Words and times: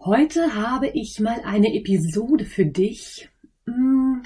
Heute 0.00 0.54
habe 0.54 0.86
ich 0.86 1.18
mal 1.18 1.40
eine 1.44 1.74
Episode 1.74 2.44
für 2.44 2.64
dich. 2.64 3.28
Hm, 3.66 4.22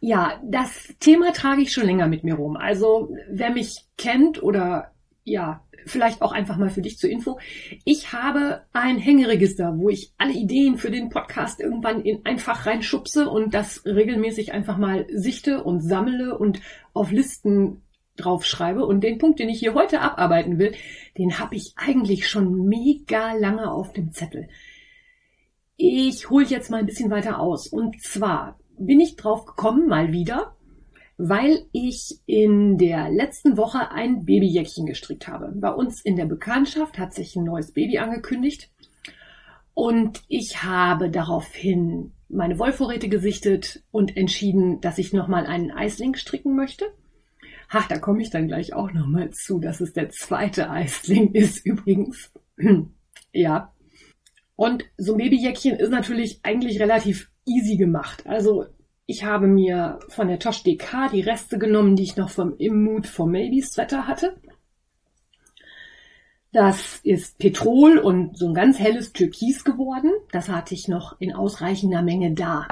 ja, 0.00 0.38
das 0.44 0.94
Thema 1.00 1.32
trage 1.32 1.62
ich 1.62 1.72
schon 1.72 1.86
länger 1.86 2.08
mit 2.08 2.24
mir 2.24 2.34
rum. 2.34 2.58
Also 2.58 3.10
wer 3.30 3.50
mich 3.50 3.86
kennt 3.96 4.42
oder 4.42 4.92
ja, 5.24 5.64
vielleicht 5.86 6.20
auch 6.20 6.32
einfach 6.32 6.58
mal 6.58 6.68
für 6.68 6.82
dich 6.82 6.98
zur 6.98 7.08
Info. 7.08 7.38
Ich 7.84 8.12
habe 8.12 8.64
ein 8.74 8.98
Hängeregister, 8.98 9.78
wo 9.78 9.88
ich 9.88 10.12
alle 10.18 10.34
Ideen 10.34 10.76
für 10.76 10.90
den 10.90 11.08
Podcast 11.08 11.58
irgendwann 11.58 12.02
in 12.02 12.26
einfach 12.26 12.66
reinschubse 12.66 13.30
und 13.30 13.54
das 13.54 13.86
regelmäßig 13.86 14.52
einfach 14.52 14.76
mal 14.76 15.06
sichte 15.10 15.64
und 15.64 15.80
sammle 15.80 16.36
und 16.36 16.60
auf 16.92 17.10
Listen 17.10 17.80
draufschreibe. 18.16 18.84
Und 18.84 19.02
den 19.02 19.18
Punkt, 19.18 19.38
den 19.38 19.48
ich 19.48 19.58
hier 19.58 19.74
heute 19.74 20.00
abarbeiten 20.00 20.58
will, 20.58 20.74
den 21.16 21.38
habe 21.38 21.56
ich 21.56 21.74
eigentlich 21.76 22.28
schon 22.28 22.66
mega 22.66 23.32
lange 23.34 23.70
auf 23.70 23.92
dem 23.92 24.12
Zettel. 24.12 24.48
Ich 25.76 26.30
hole 26.30 26.46
jetzt 26.46 26.70
mal 26.70 26.78
ein 26.78 26.86
bisschen 26.86 27.10
weiter 27.10 27.38
aus. 27.38 27.66
Und 27.66 28.02
zwar 28.02 28.58
bin 28.78 29.00
ich 29.00 29.16
drauf 29.16 29.44
gekommen, 29.44 29.88
mal 29.88 30.12
wieder, 30.12 30.56
weil 31.18 31.66
ich 31.72 32.18
in 32.26 32.78
der 32.78 33.10
letzten 33.10 33.56
Woche 33.56 33.90
ein 33.90 34.24
Babyjäckchen 34.24 34.86
gestrickt 34.86 35.28
habe. 35.28 35.52
Bei 35.54 35.70
uns 35.70 36.00
in 36.02 36.16
der 36.16 36.26
Bekanntschaft 36.26 36.98
hat 36.98 37.14
sich 37.14 37.36
ein 37.36 37.44
neues 37.44 37.72
Baby 37.72 37.98
angekündigt. 37.98 38.70
Und 39.74 40.22
ich 40.28 40.62
habe 40.62 41.10
daraufhin 41.10 42.12
meine 42.28 42.58
Wollvorräte 42.58 43.08
gesichtet 43.08 43.82
und 43.90 44.16
entschieden, 44.16 44.80
dass 44.80 44.98
ich 44.98 45.12
nochmal 45.12 45.46
einen 45.46 45.70
Eisling 45.70 46.14
stricken 46.16 46.56
möchte. 46.56 46.86
Ach, 47.68 47.86
da 47.88 47.98
komme 47.98 48.22
ich 48.22 48.30
dann 48.30 48.46
gleich 48.46 48.72
auch 48.72 48.92
nochmal 48.92 49.30
zu, 49.30 49.58
dass 49.58 49.80
es 49.80 49.92
der 49.92 50.08
zweite 50.10 50.70
Eisling 50.70 51.32
ist 51.32 51.64
übrigens. 51.66 52.32
ja. 53.32 53.72
Und 54.56 54.84
so 54.96 55.12
ein 55.12 55.18
Babyjäckchen 55.18 55.76
ist 55.76 55.90
natürlich 55.90 56.40
eigentlich 56.42 56.80
relativ 56.80 57.30
easy 57.44 57.76
gemacht. 57.76 58.26
Also 58.26 58.66
ich 59.04 59.24
habe 59.24 59.46
mir 59.46 60.00
von 60.08 60.28
der 60.28 60.38
Tosh 60.38 60.62
DK 60.64 61.10
die 61.12 61.20
Reste 61.20 61.58
genommen, 61.58 61.94
die 61.94 62.02
ich 62.02 62.16
noch 62.16 62.30
vom 62.30 62.56
Immut 62.56 63.06
for 63.06 63.26
Maybe 63.26 63.64
Sweater 63.64 64.08
hatte. 64.08 64.36
Das 66.52 67.00
ist 67.02 67.38
Petrol 67.38 67.98
und 67.98 68.38
so 68.38 68.48
ein 68.48 68.54
ganz 68.54 68.78
helles 68.78 69.12
Türkis 69.12 69.62
geworden. 69.62 70.10
Das 70.32 70.48
hatte 70.48 70.74
ich 70.74 70.88
noch 70.88 71.20
in 71.20 71.34
ausreichender 71.34 72.02
Menge 72.02 72.32
da. 72.32 72.66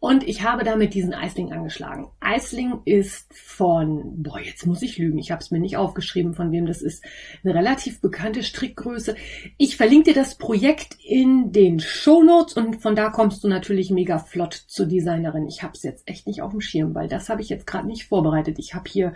Und 0.00 0.26
ich 0.26 0.42
habe 0.42 0.64
damit 0.64 0.94
diesen 0.94 1.12
Eisling 1.12 1.52
angeschlagen. 1.52 2.08
Eisling 2.20 2.80
ist 2.86 3.34
von, 3.34 4.22
boah, 4.22 4.40
jetzt 4.40 4.66
muss 4.66 4.80
ich 4.80 4.96
lügen, 4.96 5.18
ich 5.18 5.30
habe 5.30 5.42
es 5.42 5.50
mir 5.50 5.60
nicht 5.60 5.76
aufgeschrieben, 5.76 6.32
von 6.32 6.50
wem 6.52 6.64
das 6.64 6.80
ist. 6.80 7.04
Eine 7.44 7.54
relativ 7.54 8.00
bekannte 8.00 8.42
Strickgröße. 8.42 9.14
Ich 9.58 9.76
verlinke 9.76 10.14
dir 10.14 10.14
das 10.14 10.38
Projekt 10.38 10.96
in 11.04 11.52
den 11.52 11.80
Show 11.80 12.22
Notes 12.22 12.54
und 12.54 12.80
von 12.80 12.96
da 12.96 13.10
kommst 13.10 13.44
du 13.44 13.48
natürlich 13.48 13.90
mega 13.90 14.18
flott 14.18 14.54
zur 14.54 14.86
Designerin. 14.86 15.46
Ich 15.46 15.62
habe 15.62 15.74
es 15.74 15.82
jetzt 15.82 16.08
echt 16.08 16.26
nicht 16.26 16.40
auf 16.40 16.52
dem 16.52 16.62
Schirm, 16.62 16.94
weil 16.94 17.06
das 17.06 17.28
habe 17.28 17.42
ich 17.42 17.50
jetzt 17.50 17.66
gerade 17.66 17.86
nicht 17.86 18.06
vorbereitet. 18.06 18.58
Ich 18.58 18.74
habe 18.74 18.88
hier 18.88 19.12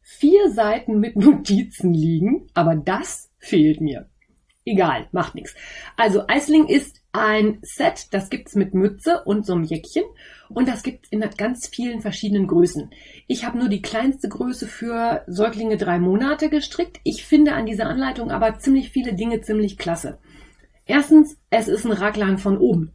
vier 0.00 0.50
Seiten 0.50 0.98
mit 0.98 1.14
Notizen 1.14 1.94
liegen, 1.94 2.48
aber 2.52 2.74
das 2.74 3.30
fehlt 3.38 3.80
mir. 3.80 4.08
Egal, 4.68 5.06
macht 5.12 5.36
nichts. 5.36 5.54
Also 5.96 6.24
Eisling 6.26 6.66
ist 6.66 7.00
ein 7.12 7.60
Set, 7.62 8.08
das 8.10 8.30
gibt's 8.30 8.56
mit 8.56 8.74
Mütze 8.74 9.22
und 9.22 9.46
so 9.46 9.54
einem 9.54 9.62
Jäckchen 9.62 10.02
und 10.48 10.66
das 10.66 10.82
gibt's 10.82 11.08
in 11.08 11.20
ganz 11.36 11.68
vielen 11.68 12.00
verschiedenen 12.00 12.48
Größen. 12.48 12.90
Ich 13.28 13.44
habe 13.44 13.58
nur 13.58 13.68
die 13.68 13.80
kleinste 13.80 14.28
Größe 14.28 14.66
für 14.66 15.22
Säuglinge 15.28 15.76
drei 15.76 16.00
Monate 16.00 16.50
gestrickt. 16.50 16.98
Ich 17.04 17.24
finde 17.24 17.52
an 17.52 17.66
dieser 17.66 17.86
Anleitung 17.86 18.32
aber 18.32 18.58
ziemlich 18.58 18.90
viele 18.90 19.14
Dinge 19.14 19.40
ziemlich 19.40 19.78
klasse. 19.78 20.18
Erstens, 20.84 21.38
es 21.48 21.68
ist 21.68 21.86
ein 21.86 21.92
Raglan 21.92 22.36
von 22.36 22.58
oben. 22.58 22.92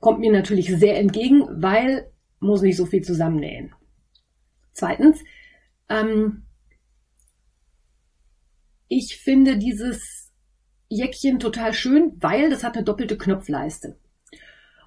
Kommt 0.00 0.20
mir 0.20 0.32
natürlich 0.32 0.74
sehr 0.74 0.98
entgegen, 0.98 1.46
weil 1.62 2.10
muss 2.40 2.62
nicht 2.62 2.76
so 2.76 2.86
viel 2.86 3.02
zusammennähen. 3.02 3.74
Zweitens, 4.72 5.22
ähm, 5.90 6.46
ich 8.88 9.18
finde 9.18 9.58
dieses 9.58 10.21
Jäckchen 10.94 11.38
total 11.38 11.72
schön, 11.72 12.12
weil 12.20 12.50
das 12.50 12.64
hat 12.64 12.76
eine 12.76 12.84
doppelte 12.84 13.16
Knopfleiste. 13.16 13.96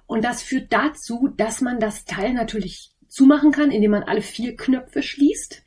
Und 0.06 0.24
das 0.24 0.42
führt 0.42 0.72
dazu, 0.72 1.28
dass 1.36 1.60
man 1.60 1.80
das 1.80 2.04
Teil 2.04 2.32
natürlich 2.32 2.94
zumachen 3.08 3.50
kann, 3.50 3.70
indem 3.70 3.90
man 3.92 4.04
alle 4.04 4.22
vier 4.22 4.56
Knöpfe 4.56 5.02
schließt. 5.02 5.64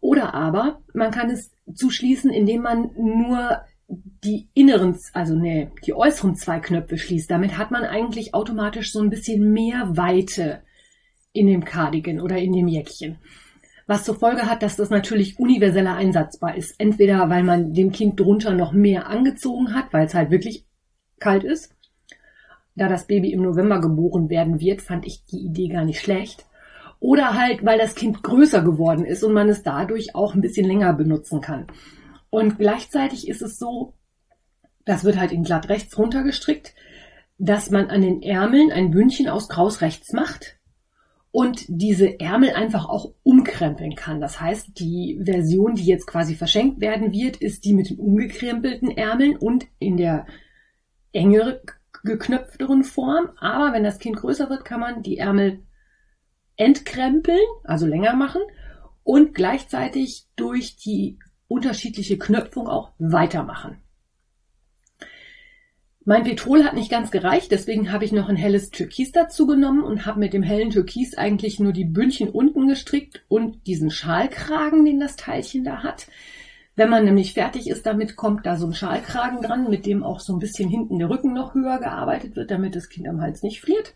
Oder 0.00 0.34
aber 0.34 0.82
man 0.94 1.10
kann 1.10 1.30
es 1.30 1.52
zuschließen, 1.72 2.32
indem 2.32 2.62
man 2.62 2.90
nur 2.96 3.62
die 3.88 4.48
inneren, 4.54 4.98
also 5.12 5.34
nee, 5.34 5.70
die 5.86 5.94
äußeren 5.94 6.36
zwei 6.36 6.60
Knöpfe 6.60 6.98
schließt. 6.98 7.30
Damit 7.30 7.56
hat 7.56 7.70
man 7.70 7.84
eigentlich 7.84 8.34
automatisch 8.34 8.92
so 8.92 9.00
ein 9.00 9.10
bisschen 9.10 9.52
mehr 9.52 9.96
Weite 9.96 10.62
in 11.32 11.46
dem 11.46 11.64
Cardigan 11.64 12.20
oder 12.20 12.38
in 12.38 12.52
dem 12.52 12.68
Jäckchen 12.68 13.18
was 13.88 14.04
zur 14.04 14.16
Folge 14.16 14.42
hat, 14.42 14.62
dass 14.62 14.76
das 14.76 14.90
natürlich 14.90 15.38
universeller 15.38 15.94
einsatzbar 15.94 16.54
ist. 16.56 16.74
Entweder 16.78 17.30
weil 17.30 17.42
man 17.42 17.72
dem 17.72 17.90
Kind 17.90 18.20
drunter 18.20 18.52
noch 18.52 18.72
mehr 18.72 19.08
angezogen 19.08 19.74
hat, 19.74 19.92
weil 19.92 20.06
es 20.06 20.14
halt 20.14 20.30
wirklich 20.30 20.66
kalt 21.18 21.42
ist. 21.42 21.74
Da 22.76 22.88
das 22.88 23.06
Baby 23.06 23.32
im 23.32 23.40
November 23.40 23.80
geboren 23.80 24.28
werden 24.28 24.60
wird, 24.60 24.82
fand 24.82 25.06
ich 25.06 25.24
die 25.24 25.38
Idee 25.38 25.68
gar 25.68 25.86
nicht 25.86 26.00
schlecht. 26.00 26.44
Oder 27.00 27.32
halt, 27.32 27.64
weil 27.64 27.78
das 27.78 27.94
Kind 27.94 28.22
größer 28.22 28.62
geworden 28.62 29.06
ist 29.06 29.24
und 29.24 29.32
man 29.32 29.48
es 29.48 29.62
dadurch 29.62 30.14
auch 30.14 30.34
ein 30.34 30.42
bisschen 30.42 30.66
länger 30.66 30.92
benutzen 30.92 31.40
kann. 31.40 31.66
Und 32.28 32.58
gleichzeitig 32.58 33.26
ist 33.26 33.40
es 33.40 33.58
so, 33.58 33.94
das 34.84 35.02
wird 35.02 35.18
halt 35.18 35.32
in 35.32 35.44
glatt 35.44 35.70
rechts 35.70 35.96
runtergestrickt, 35.96 36.74
dass 37.38 37.70
man 37.70 37.88
an 37.88 38.02
den 38.02 38.20
Ärmeln 38.20 38.70
ein 38.70 38.90
Bündchen 38.90 39.30
aus 39.30 39.48
Kraus 39.48 39.80
rechts 39.80 40.12
macht 40.12 40.57
und 41.30 41.64
diese 41.68 42.20
Ärmel 42.20 42.50
einfach 42.50 42.88
auch 42.88 43.12
umkrempeln 43.22 43.94
kann. 43.94 44.20
Das 44.20 44.40
heißt, 44.40 44.78
die 44.78 45.20
Version, 45.24 45.74
die 45.74 45.84
jetzt 45.84 46.06
quasi 46.06 46.34
verschenkt 46.34 46.80
werden 46.80 47.12
wird, 47.12 47.36
ist 47.36 47.64
die 47.64 47.74
mit 47.74 47.90
den 47.90 47.98
umgekrempelten 47.98 48.90
Ärmeln 48.90 49.36
und 49.36 49.66
in 49.78 49.96
der 49.96 50.26
engere 51.12 51.62
geknöpfteren 52.04 52.84
Form. 52.84 53.30
Aber 53.38 53.72
wenn 53.72 53.84
das 53.84 53.98
Kind 53.98 54.16
größer 54.16 54.48
wird, 54.48 54.64
kann 54.64 54.80
man 54.80 55.02
die 55.02 55.18
Ärmel 55.18 55.62
entkrempeln, 56.56 57.38
also 57.64 57.86
länger 57.86 58.14
machen 58.14 58.42
und 59.04 59.34
gleichzeitig 59.34 60.26
durch 60.36 60.76
die 60.76 61.18
unterschiedliche 61.46 62.18
Knöpfung 62.18 62.68
auch 62.68 62.92
weitermachen. 62.98 63.82
Mein 66.08 66.24
Petrol 66.24 66.64
hat 66.64 66.72
nicht 66.72 66.90
ganz 66.90 67.10
gereicht, 67.10 67.50
deswegen 67.50 67.92
habe 67.92 68.02
ich 68.02 68.12
noch 68.12 68.30
ein 68.30 68.36
helles 68.36 68.70
Türkis 68.70 69.12
dazu 69.12 69.46
genommen 69.46 69.84
und 69.84 70.06
habe 70.06 70.20
mit 70.20 70.32
dem 70.32 70.42
hellen 70.42 70.70
Türkis 70.70 71.18
eigentlich 71.18 71.60
nur 71.60 71.74
die 71.74 71.84
Bündchen 71.84 72.30
unten 72.30 72.66
gestrickt 72.66 73.26
und 73.28 73.66
diesen 73.66 73.90
Schalkragen, 73.90 74.86
den 74.86 75.00
das 75.00 75.16
Teilchen 75.16 75.64
da 75.64 75.82
hat. 75.82 76.06
Wenn 76.76 76.88
man 76.88 77.04
nämlich 77.04 77.34
fertig 77.34 77.68
ist 77.68 77.84
damit, 77.84 78.16
kommt 78.16 78.46
da 78.46 78.56
so 78.56 78.64
ein 78.64 78.72
Schalkragen 78.72 79.42
dran, 79.42 79.68
mit 79.68 79.84
dem 79.84 80.02
auch 80.02 80.20
so 80.20 80.32
ein 80.32 80.38
bisschen 80.38 80.70
hinten 80.70 80.98
der 80.98 81.10
Rücken 81.10 81.34
noch 81.34 81.52
höher 81.52 81.78
gearbeitet 81.78 82.36
wird, 82.36 82.50
damit 82.50 82.74
das 82.74 82.88
Kind 82.88 83.06
am 83.06 83.20
Hals 83.20 83.42
nicht 83.42 83.60
friert. 83.60 83.92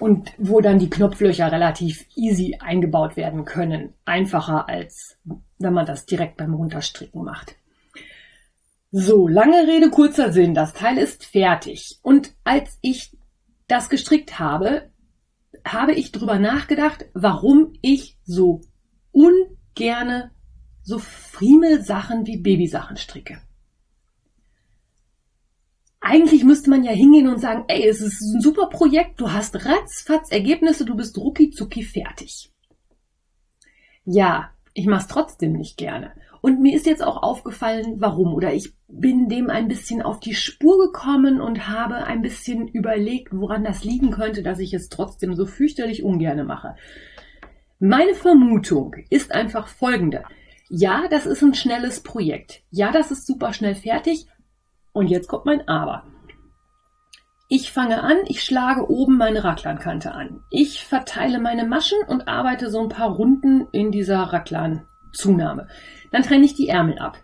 Und 0.00 0.32
wo 0.36 0.60
dann 0.60 0.80
die 0.80 0.90
Knopflöcher 0.90 1.52
relativ 1.52 2.06
easy 2.16 2.56
eingebaut 2.58 3.16
werden 3.16 3.44
können. 3.44 3.94
Einfacher 4.04 4.68
als 4.68 5.16
wenn 5.60 5.74
man 5.74 5.86
das 5.86 6.06
direkt 6.06 6.38
beim 6.38 6.54
Runterstricken 6.54 7.22
macht. 7.22 7.54
So, 8.90 9.28
lange 9.28 9.66
Rede, 9.66 9.90
kurzer 9.90 10.32
Sinn. 10.32 10.54
Das 10.54 10.72
Teil 10.72 10.96
ist 10.96 11.24
fertig. 11.24 11.98
Und 12.02 12.34
als 12.44 12.78
ich 12.80 13.16
das 13.66 13.90
gestrickt 13.90 14.38
habe, 14.38 14.90
habe 15.64 15.92
ich 15.92 16.10
drüber 16.10 16.38
nachgedacht, 16.38 17.06
warum 17.12 17.74
ich 17.82 18.16
so 18.24 18.62
ungerne 19.12 20.30
so 20.82 20.98
Friemelsachen 20.98 22.26
wie 22.26 22.38
Babysachen 22.38 22.96
stricke. 22.96 23.42
Eigentlich 26.00 26.44
müsste 26.44 26.70
man 26.70 26.82
ja 26.82 26.92
hingehen 26.92 27.28
und 27.28 27.40
sagen, 27.40 27.64
ey, 27.68 27.86
es 27.86 28.00
ist 28.00 28.22
ein 28.22 28.40
super 28.40 28.68
Projekt, 28.70 29.20
du 29.20 29.30
hast 29.30 29.66
ratzfatz 29.66 30.30
Ergebnisse, 30.30 30.86
du 30.86 30.96
bist 30.96 31.18
rucki 31.18 31.50
zucki 31.50 31.82
fertig. 31.82 32.50
Ja, 34.06 34.54
ich 34.72 34.86
mach's 34.86 35.08
trotzdem 35.08 35.52
nicht 35.52 35.76
gerne. 35.76 36.12
Und 36.40 36.60
mir 36.60 36.76
ist 36.76 36.86
jetzt 36.86 37.02
auch 37.02 37.22
aufgefallen, 37.22 37.96
warum. 37.98 38.34
Oder 38.34 38.52
ich 38.54 38.74
bin 38.86 39.28
dem 39.28 39.50
ein 39.50 39.68
bisschen 39.68 40.02
auf 40.02 40.20
die 40.20 40.34
Spur 40.34 40.78
gekommen 40.78 41.40
und 41.40 41.68
habe 41.68 41.96
ein 42.04 42.22
bisschen 42.22 42.68
überlegt, 42.68 43.28
woran 43.32 43.64
das 43.64 43.84
liegen 43.84 44.10
könnte, 44.10 44.42
dass 44.42 44.58
ich 44.58 44.72
es 44.74 44.88
trotzdem 44.88 45.34
so 45.34 45.46
fürchterlich 45.46 46.02
ungerne 46.02 46.44
mache. 46.44 46.76
Meine 47.80 48.14
Vermutung 48.14 48.94
ist 49.10 49.32
einfach 49.32 49.68
folgende. 49.68 50.24
Ja, 50.68 51.08
das 51.08 51.26
ist 51.26 51.42
ein 51.42 51.54
schnelles 51.54 52.00
Projekt. 52.00 52.62
Ja, 52.70 52.92
das 52.92 53.10
ist 53.10 53.26
super 53.26 53.52
schnell 53.52 53.74
fertig. 53.74 54.26
Und 54.92 55.08
jetzt 55.08 55.28
kommt 55.28 55.46
mein 55.46 55.66
Aber. 55.68 56.04
Ich 57.50 57.72
fange 57.72 58.02
an, 58.02 58.18
ich 58.26 58.44
schlage 58.44 58.90
oben 58.90 59.16
meine 59.16 59.42
Racklankante 59.42 60.12
an. 60.12 60.42
Ich 60.50 60.84
verteile 60.84 61.38
meine 61.38 61.66
Maschen 61.66 61.98
und 62.06 62.28
arbeite 62.28 62.70
so 62.70 62.82
ein 62.82 62.90
paar 62.90 63.10
Runden 63.10 63.66
in 63.72 63.90
dieser 63.90 64.18
Raclan-Zunahme. 64.18 65.68
Dann 66.10 66.22
trenne 66.22 66.44
ich 66.44 66.54
die 66.54 66.68
Ärmel 66.68 66.98
ab. 66.98 67.18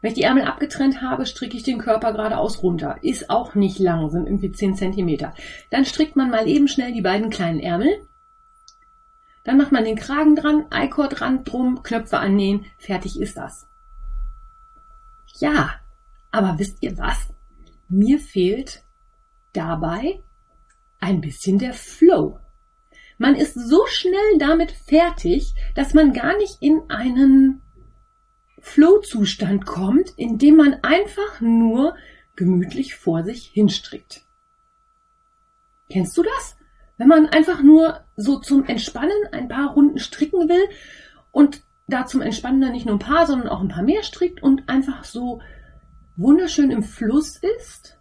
Wenn 0.00 0.08
ich 0.12 0.16
die 0.16 0.22
Ärmel 0.22 0.44
abgetrennt 0.44 1.02
habe, 1.02 1.26
stricke 1.26 1.56
ich 1.56 1.62
den 1.62 1.78
Körper 1.78 2.12
geradeaus 2.12 2.62
runter. 2.62 2.96
Ist 3.02 3.28
auch 3.28 3.54
nicht 3.54 3.78
lang, 3.78 4.08
sind 4.08 4.26
irgendwie 4.26 4.52
10 4.52 4.76
cm. 4.76 5.32
Dann 5.70 5.84
strickt 5.84 6.16
man 6.16 6.30
mal 6.30 6.48
eben 6.48 6.68
schnell 6.68 6.92
die 6.92 7.02
beiden 7.02 7.28
kleinen 7.28 7.60
Ärmel. 7.60 8.06
Dann 9.44 9.58
macht 9.58 9.72
man 9.72 9.84
den 9.84 9.96
Kragen 9.96 10.36
dran, 10.36 10.66
Eikordrand 10.70 11.50
drum, 11.50 11.82
Knöpfe 11.82 12.18
annähen, 12.18 12.66
fertig 12.78 13.20
ist 13.20 13.36
das. 13.36 13.66
Ja, 15.38 15.74
aber 16.30 16.58
wisst 16.58 16.78
ihr 16.82 16.96
was? 16.98 17.28
Mir 17.88 18.18
fehlt 18.18 18.82
dabei 19.52 20.20
ein 21.00 21.20
bisschen 21.20 21.58
der 21.58 21.72
Flow. 21.72 22.38
Man 23.18 23.34
ist 23.34 23.54
so 23.54 23.84
schnell 23.86 24.38
damit 24.38 24.72
fertig, 24.72 25.54
dass 25.74 25.94
man 25.94 26.12
gar 26.12 26.36
nicht 26.36 26.58
in 26.60 26.82
einen 26.88 27.60
Flow-Zustand 28.60 29.66
kommt, 29.66 30.10
in 30.16 30.38
dem 30.38 30.56
man 30.56 30.74
einfach 30.82 31.40
nur 31.40 31.96
gemütlich 32.36 32.94
vor 32.94 33.22
sich 33.22 33.46
hinstrickt. 33.46 34.22
Kennst 35.90 36.16
du 36.16 36.22
das? 36.22 36.56
Wenn 36.96 37.08
man 37.08 37.26
einfach 37.26 37.62
nur 37.62 38.04
so 38.16 38.38
zum 38.38 38.64
Entspannen 38.64 39.16
ein 39.32 39.48
paar 39.48 39.72
Runden 39.72 39.98
stricken 39.98 40.48
will 40.48 40.68
und 41.32 41.62
da 41.88 42.06
zum 42.06 42.20
Entspannen 42.20 42.60
dann 42.60 42.72
nicht 42.72 42.86
nur 42.86 42.96
ein 42.96 43.00
paar, 43.00 43.26
sondern 43.26 43.48
auch 43.48 43.60
ein 43.60 43.68
paar 43.68 43.82
mehr 43.82 44.02
strickt 44.02 44.42
und 44.42 44.68
einfach 44.68 45.04
so 45.04 45.40
wunderschön 46.16 46.70
im 46.70 46.82
Fluss 46.82 47.36
ist? 47.36 47.98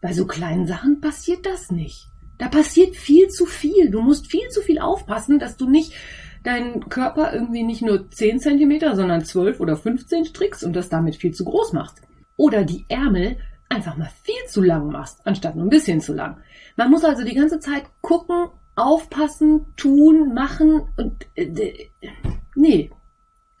Bei 0.00 0.12
so 0.12 0.26
kleinen 0.26 0.66
Sachen 0.66 1.00
passiert 1.00 1.46
das 1.46 1.70
nicht. 1.70 2.08
Da 2.38 2.48
passiert 2.48 2.96
viel 2.96 3.28
zu 3.28 3.46
viel. 3.46 3.90
Du 3.90 4.02
musst 4.02 4.28
viel 4.28 4.48
zu 4.48 4.62
viel 4.62 4.80
aufpassen, 4.80 5.38
dass 5.38 5.56
du 5.56 5.70
nicht 5.70 5.94
deinen 6.42 6.88
Körper 6.88 7.32
irgendwie 7.32 7.62
nicht 7.62 7.82
nur 7.82 8.10
10 8.10 8.40
cm, 8.40 8.94
sondern 8.94 9.24
12 9.24 9.60
oder 9.60 9.76
15 9.76 10.24
strickst 10.24 10.64
und 10.64 10.74
das 10.74 10.88
damit 10.88 11.16
viel 11.16 11.32
zu 11.32 11.44
groß 11.44 11.72
machst. 11.72 12.02
Oder 12.36 12.64
die 12.64 12.84
Ärmel 12.88 13.38
einfach 13.68 13.96
mal 13.96 14.10
viel 14.22 14.44
zu 14.48 14.62
lang 14.62 14.90
machst, 14.90 15.26
anstatt 15.26 15.56
nur 15.56 15.66
ein 15.66 15.70
bisschen 15.70 16.00
zu 16.00 16.12
lang. 16.12 16.38
Man 16.76 16.90
muss 16.90 17.04
also 17.04 17.24
die 17.24 17.34
ganze 17.34 17.60
Zeit 17.60 17.84
gucken, 18.00 18.48
aufpassen, 18.74 19.66
tun, 19.76 20.34
machen 20.34 20.88
und 20.96 21.26
äh, 21.34 21.88
nee, 22.54 22.90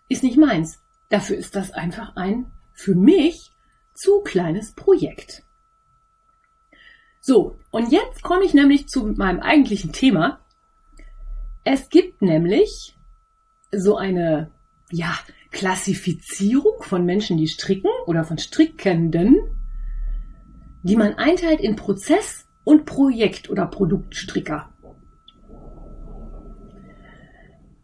ist 0.08 0.22
nicht 0.22 0.38
meins. 0.38 0.80
Dafür 1.08 1.36
ist 1.36 1.56
das 1.56 1.72
einfach 1.72 2.16
ein 2.16 2.46
für 2.72 2.94
mich 2.94 3.52
zu 3.94 4.20
kleines 4.22 4.72
Projekt. 4.72 5.44
So, 7.20 7.56
und 7.70 7.92
jetzt 7.92 8.22
komme 8.22 8.44
ich 8.44 8.54
nämlich 8.54 8.88
zu 8.88 9.06
meinem 9.06 9.40
eigentlichen 9.40 9.92
Thema. 9.92 10.40
Es 11.64 11.88
gibt 11.88 12.22
nämlich 12.22 12.96
so 13.70 13.96
eine, 13.96 14.50
ja, 14.90 15.18
Klassifizierung 15.50 16.82
von 16.82 17.04
Menschen, 17.04 17.36
die 17.36 17.46
stricken 17.46 17.90
oder 18.06 18.24
von 18.24 18.38
Strickenden, 18.38 19.36
die 20.82 20.96
man 20.96 21.14
einteilt 21.14 21.60
in 21.60 21.76
Prozess- 21.76 22.48
und 22.64 22.86
Projekt- 22.86 23.50
oder 23.50 23.66
Produktstricker. 23.66 24.72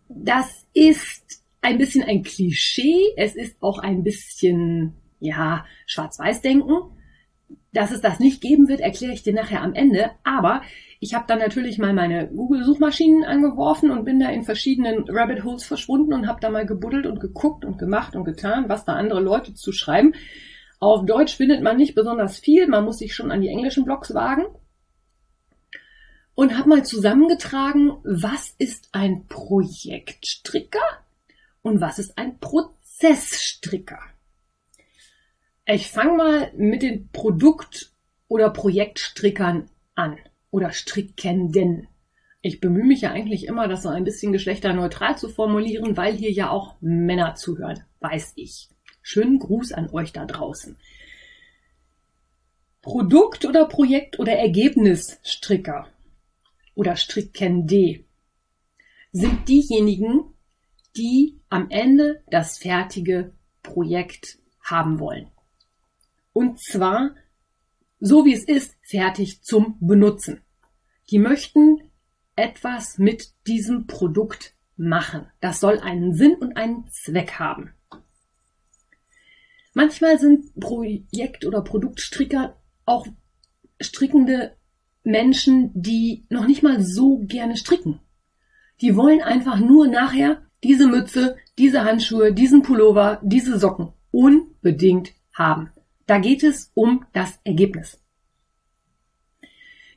Das 0.09 0.67
ist 0.73 1.45
ein 1.61 1.79
bisschen 1.79 2.03
ein 2.03 2.23
Klischee. 2.23 3.13
Es 3.17 3.37
ist 3.37 3.57
auch 3.61 3.79
ein 3.79 4.03
bisschen, 4.03 4.95
ja, 5.21 5.65
Schwarz-Weiß-Denken. 5.87 6.98
Dass 7.73 7.91
es 7.91 8.01
das 8.01 8.19
nicht 8.19 8.41
geben 8.41 8.69
wird, 8.69 8.81
erkläre 8.81 9.13
ich 9.13 9.23
dir 9.23 9.35
nachher 9.35 9.63
am 9.63 9.75
Ende. 9.75 10.11
Aber 10.25 10.63
ich 11.01 11.15
habe 11.15 11.27
dann 11.29 11.39
natürlich 11.39 11.79
mal 11.79 11.93
meine 11.93 12.29
Google-Suchmaschinen 12.29 13.25
angeworfen 13.25 13.91
und 13.91 14.05
bin 14.05 14.19
da 14.19 14.31
in 14.31 14.43
verschiedenen 14.43 15.05
Rabbit 15.09 15.45
Holes 15.45 15.65
verschwunden 15.65 16.13
und 16.13 16.27
habe 16.27 16.41
da 16.41 16.51
mal 16.51 16.67
gebuddelt 16.67 17.07
und 17.07 17.21
geguckt 17.21 17.65
und 17.65 17.79
gemacht 17.79 18.17
und 18.17 18.25
getan, 18.25 18.69
was 18.69 18.85
da 18.85 18.95
andere 18.95 19.21
Leute 19.21 19.55
zu 19.55 19.73
schreiben. 19.73 20.15
Auf 20.81 21.05
Deutsch 21.07 21.37
findet 21.37 21.63
man 21.63 21.77
nicht 21.77 21.95
besonders 21.95 22.39
viel, 22.39 22.67
man 22.67 22.85
muss 22.85 22.99
sich 22.99 23.15
schon 23.15 23.31
an 23.31 23.41
die 23.41 23.49
englischen 23.49 23.85
Blogs 23.85 24.15
wagen. 24.15 24.47
Und 26.35 26.57
habe 26.57 26.69
mal 26.69 26.85
zusammengetragen, 26.85 27.97
was 28.05 28.55
ist 28.59 28.89
ein 28.93 29.27
Projektstricker 29.27 30.79
und 31.63 31.81
was 31.81 31.99
ist 31.99 32.17
ein 32.17 32.39
Prozessstricker. 32.39 33.99
Ich 35.71 35.91
fange 35.91 36.17
mal 36.17 36.53
mit 36.57 36.81
den 36.81 37.11
Produkt- 37.11 37.93
oder 38.27 38.49
Projektstrickern 38.49 39.69
an 39.95 40.17
oder 40.51 40.73
Strickenden. 40.73 41.89
Ich 42.41 42.61
bemühe 42.61 42.87
mich 42.87 43.03
ja 43.03 43.11
eigentlich 43.11 43.47
immer, 43.47 43.69
das 43.69 43.83
so 43.83 43.91
ein 43.91 44.05
bisschen 44.05 44.33
geschlechterneutral 44.33 45.19
zu 45.19 45.29
formulieren, 45.29 45.99
weil 45.99 46.15
hier 46.15 46.33
ja 46.33 46.49
auch 46.49 46.77
Männer 46.81 47.35
zuhören, 47.35 47.85
weiß 48.01 48.33
ich. 48.37 48.71
Schönen 49.03 49.39
Gruß 49.39 49.73
an 49.73 49.91
euch 49.91 50.15
da 50.15 50.25
draußen. 50.25 50.79
Produkt- 52.81 53.45
oder 53.45 53.67
Projekt- 53.67 54.19
oder 54.19 54.33
Ergebnisstricker 54.33 55.87
oder 56.75 56.97
Strickende 56.97 58.05
sind 59.13 59.47
diejenigen, 59.51 60.33
die 60.97 61.39
am 61.51 61.69
Ende 61.69 62.23
das 62.31 62.57
fertige 62.57 63.35
Projekt 63.63 64.39
haben 64.63 64.99
wollen. 64.99 65.31
Und 66.39 66.61
zwar 66.61 67.17
so 67.99 68.25
wie 68.25 68.33
es 68.33 68.45
ist, 68.45 68.77
fertig 68.81 69.43
zum 69.43 69.77
Benutzen. 69.81 70.41
Die 71.11 71.19
möchten 71.19 71.79
etwas 72.37 72.97
mit 72.97 73.33
diesem 73.49 73.89
Produkt 73.89 74.55
machen. 74.77 75.27
Das 75.41 75.59
soll 75.59 75.81
einen 75.81 76.15
Sinn 76.15 76.37
und 76.37 76.57
einen 76.57 76.87
Zweck 76.93 77.41
haben. 77.41 77.75
Manchmal 79.75 80.21
sind 80.21 80.55
Projekt- 80.61 81.45
oder 81.45 81.61
Produktstricker 81.61 82.57
auch 82.85 83.09
strickende 83.81 84.57
Menschen, 85.03 85.73
die 85.75 86.25
noch 86.29 86.47
nicht 86.47 86.63
mal 86.63 86.85
so 86.85 87.19
gerne 87.19 87.57
stricken. 87.57 87.99
Die 88.81 88.95
wollen 88.95 89.23
einfach 89.23 89.59
nur 89.59 89.89
nachher 89.89 90.43
diese 90.63 90.87
Mütze, 90.87 91.37
diese 91.59 91.83
Handschuhe, 91.83 92.33
diesen 92.33 92.63
Pullover, 92.63 93.21
diese 93.25 93.59
Socken 93.59 93.93
unbedingt 94.13 95.15
haben. 95.35 95.73
Da 96.09 96.19
geht 96.19 96.43
es 96.43 96.73
um 96.75 97.05
das 97.13 97.39
Ergebnis. 97.45 98.01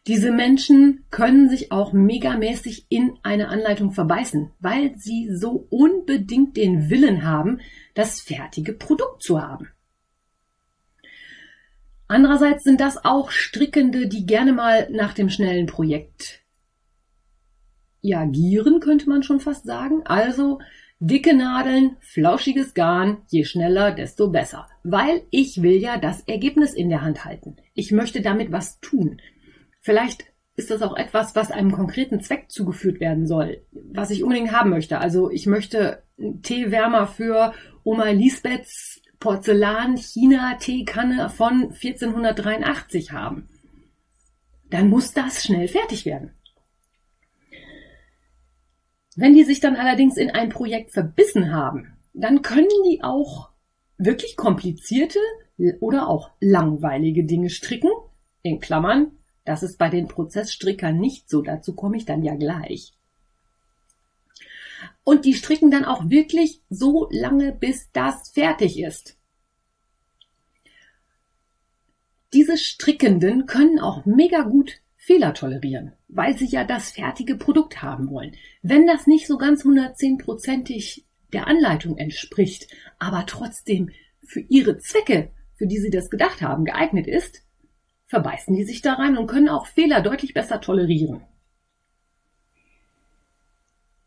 Diese 0.07 0.31
Menschen 0.31 1.05
können 1.09 1.47
sich 1.47 1.71
auch 1.71 1.93
megamäßig 1.93 2.87
in 2.89 3.17
eine 3.23 3.47
Anleitung 3.47 3.91
verbeißen, 3.91 4.51
weil 4.59 4.93
sie 4.97 5.33
so 5.33 5.67
unbedingt 5.69 6.57
den 6.57 6.89
Willen 6.89 7.23
haben, 7.23 7.61
das 7.93 8.19
fertige 8.19 8.73
Produkt 8.73 9.23
zu 9.23 9.41
haben. 9.41 9.69
Andererseits 12.09 12.65
sind 12.65 12.81
das 12.81 13.05
auch 13.05 13.31
Strickende, 13.31 14.07
die 14.07 14.25
gerne 14.25 14.51
mal 14.51 14.89
nach 14.91 15.13
dem 15.13 15.29
schnellen 15.29 15.65
Projekt 15.65 16.41
ja 18.01 18.25
gieren, 18.25 18.81
könnte 18.81 19.07
man 19.07 19.23
schon 19.23 19.39
fast 19.39 19.65
sagen. 19.65 20.01
Also 20.05 20.59
Dicke 21.03 21.33
Nadeln, 21.33 21.97
flauschiges 21.99 22.75
Garn, 22.75 23.23
je 23.27 23.43
schneller, 23.43 23.91
desto 23.91 24.29
besser. 24.29 24.67
Weil 24.83 25.23
ich 25.31 25.63
will 25.63 25.81
ja 25.81 25.97
das 25.97 26.21
Ergebnis 26.27 26.75
in 26.75 26.89
der 26.89 27.01
Hand 27.01 27.25
halten. 27.25 27.55
Ich 27.73 27.91
möchte 27.91 28.21
damit 28.21 28.51
was 28.51 28.79
tun. 28.81 29.19
Vielleicht 29.79 30.25
ist 30.55 30.69
das 30.69 30.83
auch 30.83 30.95
etwas, 30.95 31.35
was 31.35 31.49
einem 31.49 31.71
konkreten 31.71 32.21
Zweck 32.21 32.51
zugeführt 32.51 32.99
werden 32.99 33.25
soll, 33.25 33.63
was 33.71 34.11
ich 34.11 34.21
unbedingt 34.21 34.51
haben 34.51 34.69
möchte. 34.69 34.99
Also 34.99 35.31
ich 35.31 35.47
möchte 35.47 36.03
Teewärmer 36.43 37.07
für 37.07 37.55
Oma 37.83 38.11
Lisbeths 38.11 39.01
Porzellan 39.19 39.97
China 39.97 40.53
Teekanne 40.59 41.29
von 41.29 41.71
1483 41.73 43.11
haben. 43.11 43.49
Dann 44.69 44.87
muss 44.87 45.13
das 45.13 45.43
schnell 45.43 45.67
fertig 45.67 46.05
werden. 46.05 46.35
Wenn 49.15 49.33
die 49.33 49.43
sich 49.43 49.59
dann 49.59 49.75
allerdings 49.75 50.17
in 50.17 50.29
ein 50.29 50.49
Projekt 50.49 50.91
verbissen 50.91 51.53
haben, 51.53 51.97
dann 52.13 52.41
können 52.41 52.69
die 52.89 53.03
auch 53.03 53.49
wirklich 53.97 54.35
komplizierte 54.35 55.19
oder 55.79 56.07
auch 56.07 56.31
langweilige 56.39 57.25
Dinge 57.25 57.49
stricken. 57.49 57.91
In 58.41 58.59
Klammern, 58.59 59.11
das 59.45 59.63
ist 59.63 59.77
bei 59.77 59.89
den 59.89 60.07
Prozessstrickern 60.07 60.97
nicht 60.97 61.29
so, 61.29 61.41
dazu 61.41 61.75
komme 61.75 61.97
ich 61.97 62.05
dann 62.05 62.23
ja 62.23 62.35
gleich. 62.35 62.93
Und 65.03 65.25
die 65.25 65.33
stricken 65.33 65.71
dann 65.71 65.85
auch 65.85 66.09
wirklich 66.09 66.61
so 66.69 67.07
lange, 67.11 67.51
bis 67.51 67.91
das 67.91 68.29
fertig 68.29 68.79
ist. 68.79 69.17
Diese 72.33 72.57
Strickenden 72.57 73.45
können 73.45 73.79
auch 73.79 74.05
mega 74.05 74.43
gut 74.43 74.79
Fehler 74.95 75.33
tolerieren, 75.33 75.93
weil 76.11 76.37
sie 76.37 76.45
ja 76.45 76.63
das 76.63 76.91
fertige 76.91 77.35
Produkt 77.37 77.81
haben 77.81 78.09
wollen. 78.09 78.35
Wenn 78.61 78.85
das 78.85 79.07
nicht 79.07 79.27
so 79.27 79.37
ganz 79.37 79.65
110%ig 79.65 81.05
der 81.33 81.47
Anleitung 81.47 81.97
entspricht, 81.97 82.67
aber 82.99 83.25
trotzdem 83.25 83.89
für 84.23 84.41
ihre 84.41 84.77
Zwecke, 84.77 85.31
für 85.55 85.67
die 85.67 85.79
sie 85.79 85.89
das 85.89 86.09
gedacht 86.09 86.41
haben, 86.41 86.65
geeignet 86.65 87.07
ist, 87.07 87.43
verbeißen 88.07 88.53
die 88.53 88.65
sich 88.65 88.81
da 88.81 88.93
rein 88.93 89.17
und 89.17 89.27
können 89.27 89.49
auch 89.49 89.67
Fehler 89.67 90.01
deutlich 90.01 90.33
besser 90.33 90.59
tolerieren. 90.59 91.21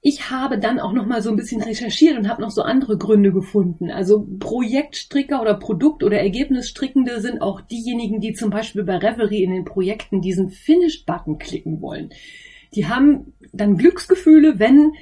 Ich 0.06 0.28
habe 0.28 0.58
dann 0.58 0.80
auch 0.80 0.92
noch 0.92 1.06
mal 1.06 1.22
so 1.22 1.30
ein 1.30 1.36
bisschen 1.36 1.62
recherchiert 1.62 2.18
und 2.18 2.28
habe 2.28 2.42
noch 2.42 2.50
so 2.50 2.60
andere 2.60 2.98
Gründe 2.98 3.32
gefunden. 3.32 3.90
Also 3.90 4.28
Projektstricker 4.38 5.40
oder 5.40 5.54
Produkt- 5.54 6.04
oder 6.04 6.18
Ergebnisstrickende 6.18 7.22
sind 7.22 7.40
auch 7.40 7.62
diejenigen, 7.62 8.20
die 8.20 8.34
zum 8.34 8.50
Beispiel 8.50 8.84
bei 8.84 8.98
Reverie 8.98 9.42
in 9.42 9.50
den 9.50 9.64
Projekten 9.64 10.20
diesen 10.20 10.50
Finish-Button 10.50 11.38
klicken 11.38 11.80
wollen. 11.80 12.10
Die 12.74 12.86
haben 12.86 13.32
dann 13.54 13.78
Glücksgefühle, 13.78 14.58
wenn 14.58 14.92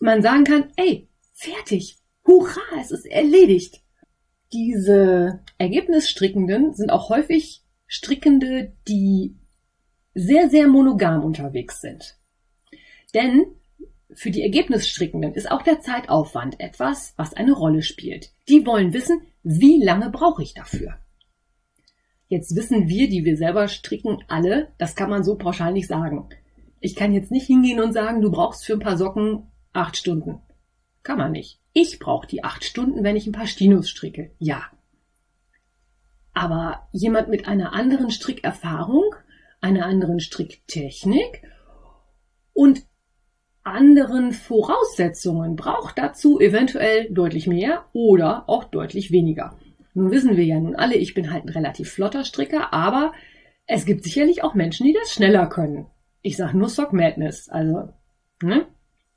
man 0.00 0.22
sagen 0.22 0.44
kann, 0.44 0.72
ey, 0.76 1.10
fertig, 1.34 1.98
hurra, 2.26 2.62
es 2.80 2.90
ist 2.90 3.04
erledigt. 3.04 3.82
Diese 4.50 5.40
Ergebnisstrickenden 5.58 6.72
sind 6.72 6.88
auch 6.88 7.10
häufig 7.10 7.66
Strickende, 7.86 8.72
die 8.88 9.36
sehr, 10.14 10.48
sehr 10.48 10.68
monogam 10.68 11.22
unterwegs 11.22 11.82
sind. 11.82 12.18
Denn 13.18 13.46
für 14.12 14.30
die 14.30 14.42
Ergebnisstrickenden 14.42 15.34
ist 15.34 15.50
auch 15.50 15.62
der 15.62 15.80
Zeitaufwand 15.80 16.60
etwas, 16.60 17.14
was 17.16 17.34
eine 17.34 17.52
Rolle 17.52 17.82
spielt. 17.82 18.30
Die 18.48 18.64
wollen 18.64 18.92
wissen, 18.92 19.22
wie 19.42 19.82
lange 19.82 20.10
brauche 20.10 20.42
ich 20.42 20.54
dafür? 20.54 20.98
Jetzt 22.28 22.54
wissen 22.54 22.88
wir, 22.88 23.08
die 23.08 23.24
wir 23.24 23.36
selber 23.36 23.66
stricken, 23.66 24.22
alle, 24.28 24.72
das 24.78 24.94
kann 24.94 25.10
man 25.10 25.24
so 25.24 25.34
pauschal 25.34 25.72
nicht 25.72 25.88
sagen. 25.88 26.28
Ich 26.78 26.94
kann 26.94 27.12
jetzt 27.12 27.32
nicht 27.32 27.46
hingehen 27.46 27.80
und 27.80 27.92
sagen, 27.92 28.22
du 28.22 28.30
brauchst 28.30 28.64
für 28.64 28.74
ein 28.74 28.80
paar 28.80 28.96
Socken 28.96 29.48
acht 29.72 29.96
Stunden. 29.96 30.40
Kann 31.02 31.18
man 31.18 31.32
nicht. 31.32 31.60
Ich 31.72 31.98
brauche 31.98 32.28
die 32.28 32.44
acht 32.44 32.64
Stunden, 32.64 33.02
wenn 33.02 33.16
ich 33.16 33.26
ein 33.26 33.32
paar 33.32 33.48
Stinos 33.48 33.90
stricke. 33.90 34.30
Ja. 34.38 34.62
Aber 36.34 36.88
jemand 36.92 37.30
mit 37.30 37.48
einer 37.48 37.72
anderen 37.72 38.12
Strickerfahrung, 38.12 39.12
einer 39.60 39.86
anderen 39.86 40.20
Stricktechnik 40.20 41.42
und 42.52 42.87
anderen 43.64 44.32
Voraussetzungen 44.32 45.56
braucht 45.56 45.98
dazu 45.98 46.40
eventuell 46.40 47.08
deutlich 47.10 47.46
mehr 47.46 47.84
oder 47.92 48.48
auch 48.48 48.64
deutlich 48.64 49.10
weniger. 49.10 49.56
Nun 49.94 50.10
wissen 50.10 50.36
wir 50.36 50.44
ja 50.44 50.60
nun 50.60 50.76
alle, 50.76 50.94
ich 50.94 51.14
bin 51.14 51.32
halt 51.32 51.44
ein 51.44 51.50
relativ 51.50 51.90
flotter 51.90 52.24
Stricker, 52.24 52.72
aber 52.72 53.12
es 53.66 53.84
gibt 53.84 54.04
sicherlich 54.04 54.42
auch 54.42 54.54
Menschen, 54.54 54.86
die 54.86 54.92
das 54.92 55.12
schneller 55.12 55.46
können. 55.46 55.86
Ich 56.22 56.36
sage 56.36 56.56
nur 56.56 56.68
Sock 56.68 56.92
Madness, 56.92 57.48
also, 57.48 57.88
ne? 58.42 58.66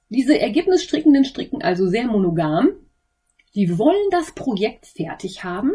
Diese 0.10 0.38
Ergebnisstrickenden 0.38 1.24
stricken 1.24 1.62
also 1.62 1.88
sehr 1.88 2.06
monogam. 2.06 2.70
Die 3.56 3.78
wollen 3.78 4.10
das 4.12 4.34
Projekt 4.34 4.86
fertig 4.86 5.46
haben 5.46 5.72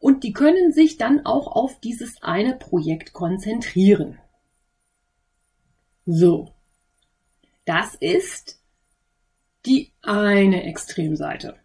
und 0.00 0.24
die 0.24 0.32
können 0.32 0.72
sich 0.72 0.96
dann 0.96 1.24
auch 1.24 1.46
auf 1.46 1.78
dieses 1.78 2.20
eine 2.22 2.56
Projekt 2.56 3.12
konzentrieren. 3.12 4.18
So, 6.04 6.48
das 7.68 7.94
ist 7.94 8.58
die 9.66 9.92
eine 10.00 10.64
Extremseite. 10.64 11.56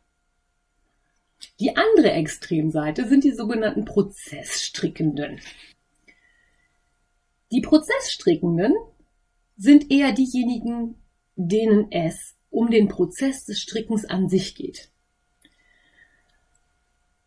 Die 1.62 1.78
andere 1.78 2.12
Extremseite 2.12 3.08
sind 3.08 3.24
die 3.24 3.32
sogenannten 3.32 3.86
Prozessstrickenden. 3.86 5.40
Die 7.54 7.62
Prozessstrickenden 7.62 8.74
sind 9.56 9.92
eher 9.92 10.12
diejenigen, 10.12 10.96
denen 11.36 11.90
es 11.92 12.36
um 12.50 12.70
den 12.70 12.90
Prozess 12.90 13.46
des 13.46 13.62
Strickens 13.62 14.04
an 14.04 14.28
sich 14.28 14.56
geht. 14.56 14.90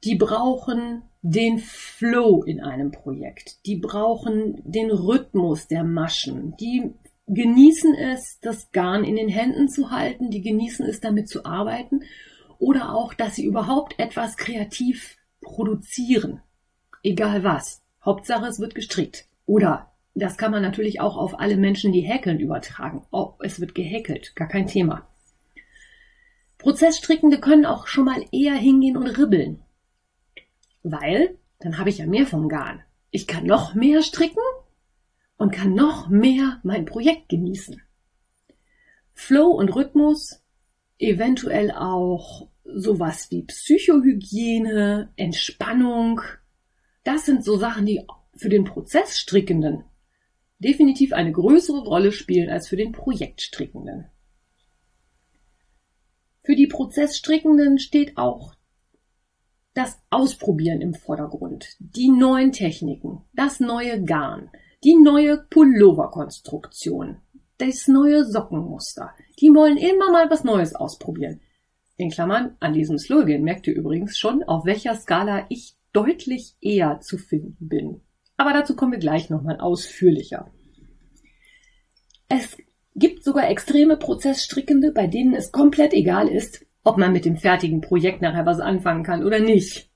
Die 0.05 0.17
brauchen 0.17 1.03
den 1.23 1.59
Flow 1.59 2.45
in 2.45 2.61
einem 2.61 2.91
Projekt. 2.91 3.65
Die 3.65 3.77
brauchen 3.77 4.61
den 4.65 4.91
Rhythmus 4.91 5.67
der 5.67 5.83
Maschen. 5.83 6.57
Die 6.59 6.93
genießen 7.27 7.95
es, 7.95 8.39
das 8.41 8.71
Garn 8.73 9.05
in 9.05 9.17
den 9.17 9.29
Händen 9.29 9.69
zu 9.69 9.91
halten, 9.91 10.31
die 10.31 10.43
genießen 10.43 10.87
es, 10.87 11.01
damit 11.01 11.29
zu 11.29 11.45
arbeiten 11.45 12.03
oder 12.59 12.95
auch, 12.95 13.15
dass 13.15 13.35
sie 13.35 13.45
überhaupt 13.45 13.99
etwas 13.99 14.37
kreativ 14.37 15.17
produzieren. 15.41 16.41
Egal 17.03 17.45
was. 17.45 17.83
Hauptsache, 18.05 18.47
es 18.47 18.61
wird 18.61 18.75
gestrickt. 18.75 19.27
Oder 19.47 19.93
das 20.15 20.39
kann 20.39 20.51
man 20.51 20.63
natürlich 20.63 21.01
auch 21.01 21.17
auf 21.17 21.39
alle 21.39 21.57
Menschen, 21.57 21.93
die 21.93 22.01
häkeln, 22.01 22.41
übertragen. 22.41 23.05
Oh, 23.11 23.35
es 23.41 23.61
wird 23.61 23.75
gehäkelt, 23.75 24.35
gar 24.37 24.49
kein 24.49 24.67
Thema. 24.67 25.07
Prozessstrickende 26.59 27.39
können 27.39 27.67
auch 27.67 27.87
schon 27.87 28.07
mal 28.07 28.25
eher 28.33 28.55
hingehen 28.55 28.97
und 28.97 29.07
ribbeln. 29.07 29.61
Weil, 30.83 31.37
dann 31.59 31.79
habe 31.79 31.91
ich 31.91 31.99
ja 31.99 32.07
mehr 32.07 32.27
vom 32.27 32.49
Garn. 32.49 32.83
Ich 33.11 33.27
kann 33.27 33.45
noch 33.45 33.75
mehr 33.75 34.03
stricken 34.03 34.43
und 35.37 35.53
kann 35.53 35.75
noch 35.75 36.09
mehr 36.09 36.61
mein 36.63 36.85
Projekt 36.85 37.29
genießen. 37.29 37.81
Flow 39.13 39.49
und 39.49 39.75
Rhythmus, 39.75 40.43
eventuell 40.99 41.71
auch 41.71 42.49
sowas 42.65 43.31
wie 43.31 43.43
Psychohygiene, 43.43 45.13
Entspannung, 45.17 46.21
das 47.05 47.25
sind 47.25 47.45
so 47.45 47.57
Sachen, 47.57 47.87
die 47.87 48.05
für 48.35 48.49
den 48.49 48.65
Prozessstrickenden 48.65 49.85
definitiv 50.59 51.13
eine 51.13 51.33
größere 51.33 51.85
Rolle 51.85 52.13
spielen 52.13 52.51
als 52.51 52.69
für 52.69 52.77
den 52.77 52.93
Projektstrickenden. 52.93 54.07
Für 56.43 56.57
die 56.57 56.67
Prozessstrickenden 56.67 57.79
steht 57.79 58.17
auch 58.17 58.55
das 59.75 59.99
Ausprobieren 60.11 60.81
im 60.81 60.95
Vordergrund, 60.95 61.77
die 61.79 62.09
neuen 62.09 62.53
Techniken, 62.53 63.23
das 63.35 63.61
neue 63.61 64.03
Garn, 64.03 64.51
die 64.85 64.97
neue 64.97 65.39
Pulloverkonstruktion, 65.51 67.19
das 67.59 67.89
neue 67.89 68.25
Sockenmuster. 68.25 69.11
Die 69.41 69.49
wollen 69.49 69.77
immer 69.77 70.11
mal 70.11 70.31
was 70.31 70.45
Neues 70.45 70.75
ausprobieren. 70.75 71.41
In 71.97 72.11
Klammern, 72.11 72.57
an 72.61 72.75
diesem 72.75 72.99
Slogan 72.99 73.43
merkt 73.43 73.67
ihr 73.67 73.75
übrigens 73.75 74.19
schon, 74.19 74.43
auf 74.43 74.67
welcher 74.67 74.95
Skala 74.95 75.47
ich 75.49 75.77
deutlich 75.93 76.55
eher 76.61 77.01
zu 77.01 77.17
finden 77.17 77.69
bin. 77.69 78.01
Aber 78.37 78.53
dazu 78.53 78.77
kommen 78.77 78.93
wir 78.93 78.99
gleich 78.99 79.31
nochmal 79.31 79.59
ausführlicher. 79.61 80.53
Es 82.29 82.57
gibt 82.95 83.25
sogar 83.25 83.49
extreme 83.49 83.97
Prozessstrickende, 83.97 84.93
bei 84.93 85.07
denen 85.07 85.35
es 85.35 85.53
komplett 85.53 85.95
egal 85.95 86.29
ist, 86.29 86.67
ob 86.85 86.99
man 86.99 87.13
mit 87.13 87.25
dem 87.25 87.37
fertigen 87.37 87.81
Projekt 87.81 88.21
nachher 88.21 88.47
was 88.47 88.61
anfangen 88.61 89.05
kann 89.05 89.25
oder 89.25 89.39
nicht. 89.39 89.91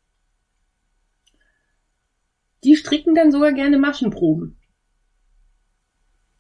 Die 2.65 2.77
stricken 2.77 3.15
dann 3.15 3.33
sogar 3.33 3.53
gerne 3.53 3.79
Maschenproben. 3.79 4.60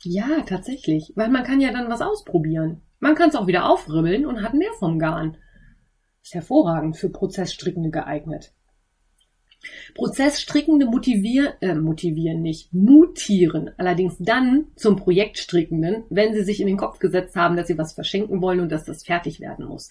Ja, 0.02 0.42
tatsächlich. 0.46 1.12
Weil 1.16 1.28
man 1.28 1.44
kann 1.44 1.60
ja 1.60 1.72
dann 1.72 1.90
was 1.90 2.00
ausprobieren. 2.00 2.82
Man 3.00 3.14
kann 3.14 3.30
es 3.30 3.34
auch 3.34 3.46
wieder 3.46 3.68
aufribbeln 3.68 4.26
und 4.26 4.42
hat 4.42 4.54
mehr 4.54 4.72
vom 4.78 4.98
Garn. 4.98 5.36
Ist 6.22 6.34
hervorragend 6.34 6.96
für 6.96 7.10
Prozessstrickende 7.10 7.90
geeignet. 7.90 8.52
Prozessstrickende 9.94 10.86
motivieren, 10.86 11.52
äh, 11.60 11.74
motivieren 11.74 12.40
nicht, 12.40 12.72
mutieren 12.72 13.70
allerdings 13.76 14.16
dann 14.18 14.68
zum 14.74 14.96
Projektstrickenden, 14.96 16.04
wenn 16.08 16.32
sie 16.32 16.44
sich 16.44 16.60
in 16.60 16.66
den 16.66 16.78
Kopf 16.78 16.98
gesetzt 16.98 17.36
haben, 17.36 17.56
dass 17.56 17.66
sie 17.66 17.76
was 17.76 17.92
verschenken 17.92 18.40
wollen 18.40 18.60
und 18.60 18.72
dass 18.72 18.84
das 18.84 19.04
fertig 19.04 19.40
werden 19.40 19.66
muss. 19.66 19.90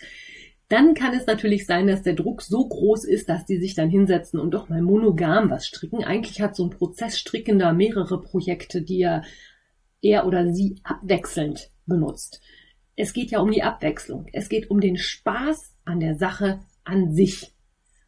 Dann 0.69 0.93
kann 0.93 1.15
es 1.15 1.25
natürlich 1.25 1.65
sein, 1.65 1.87
dass 1.87 2.03
der 2.03 2.13
Druck 2.13 2.41
so 2.41 2.67
groß 2.67 3.05
ist, 3.05 3.29
dass 3.29 3.45
die 3.45 3.57
sich 3.57 3.73
dann 3.75 3.89
hinsetzen 3.89 4.39
und 4.39 4.51
doch 4.51 4.69
mal 4.69 4.81
monogam 4.81 5.49
was 5.49 5.65
stricken. 5.65 6.03
Eigentlich 6.03 6.41
hat 6.41 6.55
so 6.55 6.63
ein 6.63 6.69
Prozessstrickender 6.69 7.73
mehrere 7.73 8.21
Projekte, 8.21 8.83
die 8.83 9.01
er 9.01 9.23
er 10.01 10.25
oder 10.25 10.51
sie 10.53 10.79
abwechselnd 10.83 11.71
benutzt. 11.85 12.41
Es 12.95 13.13
geht 13.13 13.31
ja 13.31 13.39
um 13.39 13.51
die 13.51 13.63
Abwechslung. 13.63 14.27
Es 14.33 14.49
geht 14.49 14.69
um 14.69 14.81
den 14.81 14.97
Spaß 14.97 15.75
an 15.85 15.99
der 15.99 16.15
Sache 16.15 16.59
an 16.83 17.13
sich. 17.13 17.53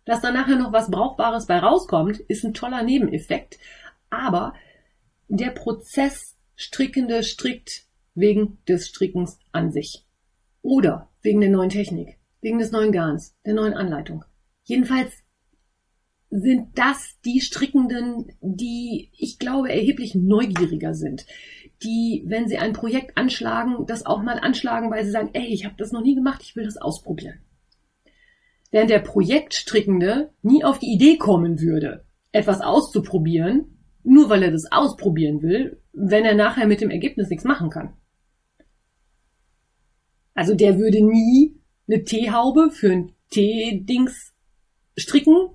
Dass 0.05 0.21
da 0.21 0.31
nachher 0.31 0.57
noch 0.57 0.73
was 0.73 0.91
Brauchbares 0.91 1.45
bei 1.45 1.59
rauskommt, 1.59 2.19
ist 2.19 2.43
ein 2.43 2.53
toller 2.53 2.83
Nebeneffekt. 2.83 3.57
Aber 4.09 4.53
der 5.27 5.51
Prozess 5.51 6.37
Strickende 6.55 7.23
strickt 7.23 7.85
wegen 8.13 8.59
des 8.67 8.87
Strickens 8.87 9.39
an 9.51 9.71
sich. 9.71 10.05
Oder 10.61 11.09
wegen 11.21 11.41
der 11.41 11.49
neuen 11.49 11.69
Technik, 11.69 12.19
wegen 12.41 12.59
des 12.59 12.71
neuen 12.71 12.91
Garns, 12.91 13.35
der 13.45 13.53
neuen 13.53 13.73
Anleitung. 13.73 14.25
Jedenfalls 14.63 15.11
sind 16.29 16.77
das 16.77 17.19
die 17.25 17.41
Strickenden, 17.41 18.31
die, 18.41 19.09
ich 19.17 19.39
glaube, 19.39 19.71
erheblich 19.71 20.15
neugieriger 20.15 20.93
sind, 20.93 21.25
die, 21.83 22.23
wenn 22.27 22.47
sie 22.47 22.57
ein 22.57 22.73
Projekt 22.73 23.17
anschlagen, 23.17 23.85
das 23.85 24.05
auch 24.05 24.21
mal 24.21 24.39
anschlagen, 24.39 24.91
weil 24.91 25.03
sie 25.03 25.11
sagen, 25.11 25.29
ey, 25.33 25.47
ich 25.47 25.65
habe 25.65 25.75
das 25.77 25.91
noch 25.91 26.01
nie 26.01 26.15
gemacht, 26.15 26.41
ich 26.43 26.55
will 26.55 26.65
das 26.65 26.77
ausprobieren. 26.77 27.39
Während 28.71 28.89
der 28.89 28.99
Projektstrickende 28.99 30.33
nie 30.41 30.63
auf 30.63 30.79
die 30.79 30.93
Idee 30.93 31.17
kommen 31.17 31.59
würde, 31.59 32.05
etwas 32.31 32.61
auszuprobieren, 32.61 33.85
nur 34.03 34.29
weil 34.29 34.43
er 34.43 34.51
das 34.51 34.71
ausprobieren 34.71 35.41
will, 35.41 35.81
wenn 35.93 36.25
er 36.25 36.35
nachher 36.35 36.67
mit 36.67 36.81
dem 36.81 36.89
Ergebnis 36.89 37.29
nichts 37.29 37.43
machen 37.43 37.69
kann. 37.69 37.93
Also 40.33 40.55
der 40.55 40.79
würde 40.79 41.05
nie 41.05 41.59
eine 41.87 42.03
Teehaube 42.03 42.71
für 42.71 42.91
ein 42.91 43.11
Teedings 43.29 44.33
stricken, 44.97 45.49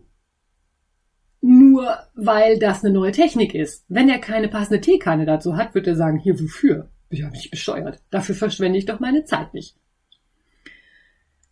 nur 1.76 1.98
weil 2.14 2.58
das 2.58 2.84
eine 2.84 2.94
neue 2.94 3.12
Technik 3.12 3.54
ist. 3.54 3.84
Wenn 3.88 4.08
er 4.08 4.18
keine 4.18 4.48
passende 4.48 4.80
Teekanne 4.80 5.26
dazu 5.26 5.56
hat, 5.56 5.74
wird 5.74 5.86
er 5.86 5.96
sagen, 5.96 6.18
hier 6.18 6.40
wofür? 6.40 6.88
Ich 7.10 7.22
habe 7.22 7.32
mich 7.32 7.50
besteuert. 7.50 8.00
Dafür 8.10 8.34
verschwende 8.34 8.78
ich 8.78 8.86
doch 8.86 8.98
meine 8.98 9.24
Zeit 9.24 9.52
nicht. 9.54 9.76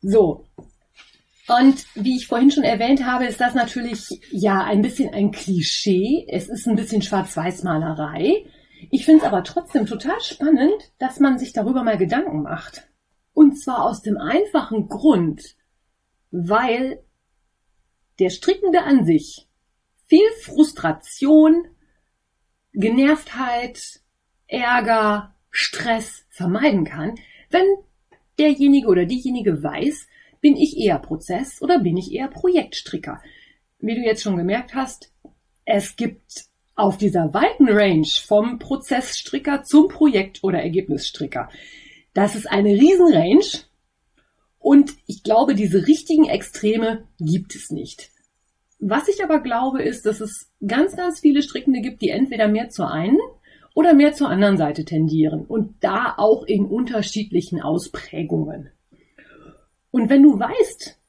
So. 0.01 0.47
Und 1.47 1.85
wie 1.95 2.17
ich 2.17 2.27
vorhin 2.27 2.51
schon 2.51 2.65
erwähnt 2.65 3.05
habe, 3.05 3.27
ist 3.27 3.41
das 3.41 3.55
natürlich 3.55 4.09
ja 4.31 4.65
ein 4.65 4.81
bisschen 4.81 5.13
ein 5.13 5.31
Klischee. 5.31 6.27
Es 6.29 6.49
ist 6.49 6.67
ein 6.67 6.77
bisschen 6.77 7.03
Schwarz-Weiß-Malerei. 7.03 8.47
Ich 8.91 9.05
finde 9.05 9.21
es 9.21 9.27
aber 9.27 9.45
trotzdem 9.45 9.87
total 9.87 10.21
spannend, 10.21 10.93
dass 10.99 11.21
man 11.21 11.39
sich 11.39 11.53
darüber 11.53 11.85
mal 11.85 11.99
Gedanken 11.99 12.43
macht. 12.43 12.89
Und 13.35 13.61
zwar 13.61 13.85
aus 13.85 14.01
dem 14.01 14.17
einfachen 14.17 14.89
Grund, 14.89 15.55
weil 16.31 17.03
der 18.19 18.31
Strickende 18.31 18.83
an 18.83 19.05
sich 19.05 19.49
viel 20.07 20.27
Frustration, 20.43 21.67
Genervtheit, 22.73 24.01
Ärger, 24.47 25.35
Stress 25.51 26.27
vermeiden 26.31 26.85
kann, 26.85 27.15
wenn 27.51 27.65
derjenige 28.39 28.89
oder 28.89 29.07
diejenige 29.07 29.63
weiß, 29.63 30.09
bin 30.41 30.57
ich 30.57 30.77
eher 30.77 30.99
Prozess 30.99 31.63
oder 31.63 31.79
bin 31.79 31.97
ich 31.97 32.13
eher 32.13 32.29
Projektstricker. 32.29 33.23
Wie 33.79 33.95
du 33.95 34.01
jetzt 34.01 34.23
schon 34.23 34.37
gemerkt 34.37 34.75
hast, 34.75 35.13
es 35.65 35.97
gibt 35.97 36.47
auf 36.75 36.99
dieser 36.99 37.33
weiten 37.33 37.69
Range 37.69 38.07
vom 38.27 38.59
Prozessstricker 38.59 39.63
zum 39.63 39.89
Projekt- 39.89 40.43
oder 40.43 40.61
Ergebnisstricker. 40.61 41.49
Das 42.13 42.35
ist 42.35 42.51
eine 42.51 42.71
Riesenrange 42.71 43.65
und 44.59 44.95
ich 45.07 45.23
glaube, 45.23 45.55
diese 45.55 45.87
richtigen 45.87 46.25
Extreme 46.25 47.07
gibt 47.19 47.55
es 47.55 47.71
nicht. 47.71 48.11
Was 48.87 49.09
ich 49.09 49.25
aber 49.25 49.41
glaube, 49.41 49.83
ist, 49.83 50.05
dass 50.05 50.21
es 50.21 50.53
ganz, 50.67 50.95
ganz 50.95 51.21
viele 51.21 51.41
Strickende 51.41 51.81
gibt, 51.81 52.03
die 52.03 52.11
entweder 52.11 52.49
mehr 52.49 52.69
zur 52.69 52.91
einen 52.91 53.19
oder 53.75 53.95
mehr 53.95 54.13
zur 54.13 54.29
anderen 54.29 54.59
Seite 54.59 54.85
tendieren 54.85 55.47
und 55.47 55.83
da 55.83 56.13
auch 56.19 56.45
in 56.45 56.67
unterschiedlichen 56.67 57.63
Ausprägungen. 57.63 58.73
Und 59.91 60.11
wenn 60.11 60.23
du 60.23 60.39
weißt, 60.39 61.01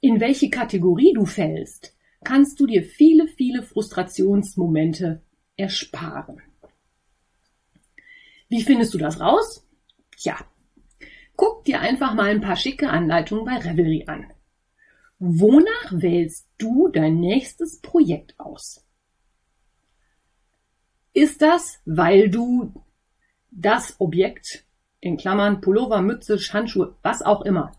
in 0.00 0.18
welche 0.18 0.48
Kategorie 0.48 1.12
du 1.12 1.26
fällst, 1.26 1.94
kannst 2.24 2.58
du 2.58 2.66
dir 2.66 2.82
viele, 2.82 3.26
viele 3.26 3.62
Frustrationsmomente 3.62 5.20
ersparen. 5.58 6.40
Wie 8.48 8.62
findest 8.62 8.94
du 8.94 8.98
das 8.98 9.20
raus? 9.20 9.68
Tja, 10.16 10.38
guck 11.36 11.66
dir 11.66 11.80
einfach 11.80 12.14
mal 12.14 12.30
ein 12.30 12.40
paar 12.40 12.56
schicke 12.56 12.88
Anleitungen 12.88 13.44
bei 13.44 13.58
Revelry 13.58 14.04
an. 14.06 14.33
Wonach 15.26 15.90
wählst 15.90 16.46
du 16.58 16.88
dein 16.88 17.18
nächstes 17.18 17.80
Projekt 17.80 18.38
aus? 18.38 18.84
Ist 21.14 21.40
das, 21.40 21.80
weil 21.86 22.28
du 22.28 22.74
das 23.50 23.98
Objekt, 24.00 24.66
in 25.00 25.16
Klammern 25.16 25.62
Pullover, 25.62 26.02
Mütze, 26.02 26.36
Handschuhe, 26.36 26.98
was 27.00 27.22
auch 27.22 27.40
immer, 27.40 27.72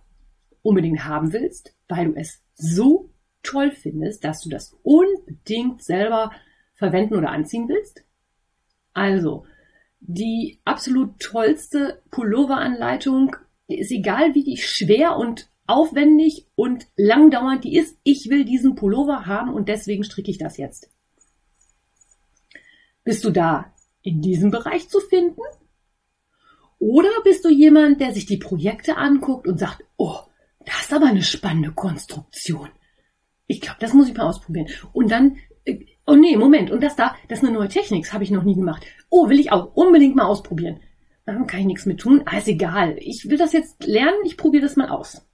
unbedingt 0.63 1.05
haben 1.05 1.33
willst, 1.33 1.75
weil 1.87 2.05
du 2.05 2.15
es 2.15 2.41
so 2.55 3.11
toll 3.43 3.69
findest, 3.69 4.23
dass 4.23 4.41
du 4.41 4.49
das 4.49 4.75
unbedingt 4.81 5.83
selber 5.83 6.31
verwenden 6.73 7.13
oder 7.13 7.29
anziehen 7.29 7.69
willst? 7.69 8.03
Also, 8.93 9.45
die 9.99 10.61
absolut 10.65 11.19
tollste 11.19 12.01
Pulloveranleitung 12.09 13.35
ist 13.67 13.91
egal, 13.91 14.33
wie 14.33 14.43
die 14.43 14.57
schwer 14.57 15.17
und 15.17 15.47
aufwendig 15.67 16.47
und 16.55 16.87
langdauernd 16.95 17.63
die 17.63 17.75
ist. 17.75 17.97
Ich 18.03 18.29
will 18.29 18.45
diesen 18.45 18.75
Pullover 18.75 19.25
haben 19.25 19.53
und 19.53 19.69
deswegen 19.69 20.03
stricke 20.03 20.31
ich 20.31 20.37
das 20.37 20.57
jetzt. 20.57 20.89
Bist 23.03 23.23
du 23.23 23.31
da 23.31 23.73
in 24.01 24.21
diesem 24.21 24.51
Bereich 24.51 24.89
zu 24.89 24.99
finden? 24.99 25.41
Oder 26.79 27.09
bist 27.23 27.45
du 27.45 27.49
jemand, 27.49 28.01
der 28.01 28.13
sich 28.13 28.25
die 28.25 28.37
Projekte 28.37 28.97
anguckt 28.97 29.47
und 29.47 29.59
sagt, 29.59 29.83
oh, 29.97 30.19
das 30.65 30.81
ist 30.81 30.93
aber 30.93 31.07
eine 31.07 31.23
spannende 31.23 31.71
Konstruktion. 31.71 32.69
Ich 33.47 33.61
glaube, 33.61 33.77
das 33.79 33.93
muss 33.93 34.09
ich 34.09 34.15
mal 34.15 34.27
ausprobieren. 34.27 34.67
Und 34.93 35.11
dann, 35.11 35.37
äh, 35.65 35.85
oh 36.05 36.15
nee, 36.15 36.35
Moment, 36.35 36.71
und 36.71 36.81
das 36.83 36.95
da, 36.95 37.15
das 37.27 37.39
ist 37.39 37.45
eine 37.45 37.57
neue 37.57 37.69
Technik, 37.69 38.03
das 38.03 38.13
habe 38.13 38.23
ich 38.23 38.31
noch 38.31 38.43
nie 38.43 38.55
gemacht. 38.55 38.85
Oh, 39.09 39.29
will 39.29 39.39
ich 39.39 39.51
auch 39.51 39.75
unbedingt 39.75 40.15
mal 40.15 40.25
ausprobieren. 40.25 40.79
Dann 41.25 41.47
kann 41.47 41.61
ich 41.61 41.65
nichts 41.65 41.85
mit 41.85 41.99
tun. 41.99 42.21
Ah, 42.25 42.37
ist 42.37 42.47
egal. 42.47 42.97
Ich 42.99 43.29
will 43.29 43.37
das 43.37 43.53
jetzt 43.53 43.83
lernen, 43.85 44.17
ich 44.25 44.37
probiere 44.37 44.63
das 44.63 44.75
mal 44.75 44.89
aus. 44.89 45.24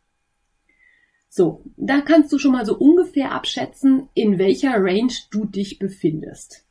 So, 1.33 1.63
da 1.77 2.01
kannst 2.01 2.33
du 2.33 2.39
schon 2.39 2.51
mal 2.51 2.65
so 2.65 2.77
ungefähr 2.77 3.31
abschätzen, 3.31 4.09
in 4.13 4.37
welcher 4.37 4.73
Range 4.73 5.13
du 5.31 5.45
dich 5.45 5.79
befindest. 5.79 6.65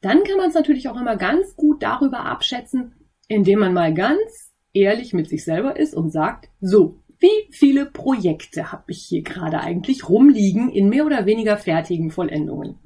Dann 0.00 0.22
kann 0.22 0.36
man 0.36 0.50
es 0.50 0.54
natürlich 0.54 0.88
auch 0.88 1.00
immer 1.00 1.16
ganz 1.16 1.56
gut 1.56 1.82
darüber 1.82 2.26
abschätzen, 2.26 2.94
indem 3.26 3.58
man 3.58 3.74
mal 3.74 3.92
ganz 3.92 4.52
ehrlich 4.72 5.12
mit 5.12 5.28
sich 5.28 5.44
selber 5.44 5.80
ist 5.80 5.94
und 5.94 6.10
sagt, 6.10 6.48
so, 6.60 7.02
wie 7.18 7.50
viele 7.50 7.86
Projekte 7.86 8.70
habe 8.70 8.92
ich 8.92 9.02
hier 9.02 9.22
gerade 9.22 9.58
eigentlich 9.58 10.08
rumliegen 10.08 10.70
in 10.70 10.88
mehr 10.88 11.04
oder 11.04 11.26
weniger 11.26 11.56
fertigen 11.56 12.12
Vollendungen? 12.12 12.78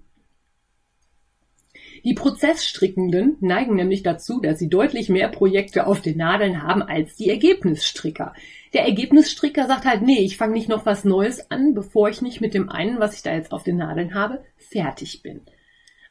Die 2.05 2.13
Prozessstrickenden 2.13 3.39
neigen 3.41 3.77
nämlich 3.77 4.03
dazu, 4.03 4.39
dass 4.39 4.59
sie 4.59 4.69
deutlich 4.69 5.09
mehr 5.09 5.29
Projekte 5.29 5.87
auf 5.87 6.03
den 6.03 6.19
Nadeln 6.19 6.63
haben 6.63 6.83
als 6.83 7.17
die 7.17 7.31
Ergebnisstricker. 7.31 8.35
Der 8.75 8.83
Ergebnisstricker 8.83 9.67
sagt 9.67 9.87
halt, 9.87 10.03
nee, 10.03 10.21
ich 10.21 10.37
fange 10.37 10.53
nicht 10.53 10.69
noch 10.69 10.85
was 10.85 11.05
Neues 11.05 11.51
an, 11.51 11.73
bevor 11.73 12.11
ich 12.11 12.21
nicht 12.21 12.43
mit 12.43 12.53
dem 12.53 12.69
einen, 12.69 13.01
was 13.01 13.15
ich 13.15 13.23
da 13.23 13.35
jetzt 13.35 13.53
auf 13.53 13.63
den 13.63 13.79
Nadeln 13.79 14.15
habe, 14.15 14.45
fertig 14.57 15.23
bin. 15.23 15.41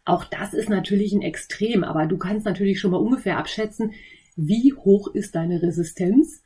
Auch 0.04 0.26
das 0.26 0.56
ist 0.56 0.68
natürlich 0.68 1.14
ein 1.14 1.22
Extrem, 1.22 1.84
aber 1.84 2.08
du 2.08 2.18
kannst 2.18 2.46
natürlich 2.46 2.80
schon 2.80 2.92
mal 2.92 2.98
ungefähr 2.98 3.38
abschätzen, 3.38 3.94
wie 4.36 4.74
hoch 4.74 5.14
ist 5.14 5.36
deine 5.36 5.62
Resistenz 5.62 6.42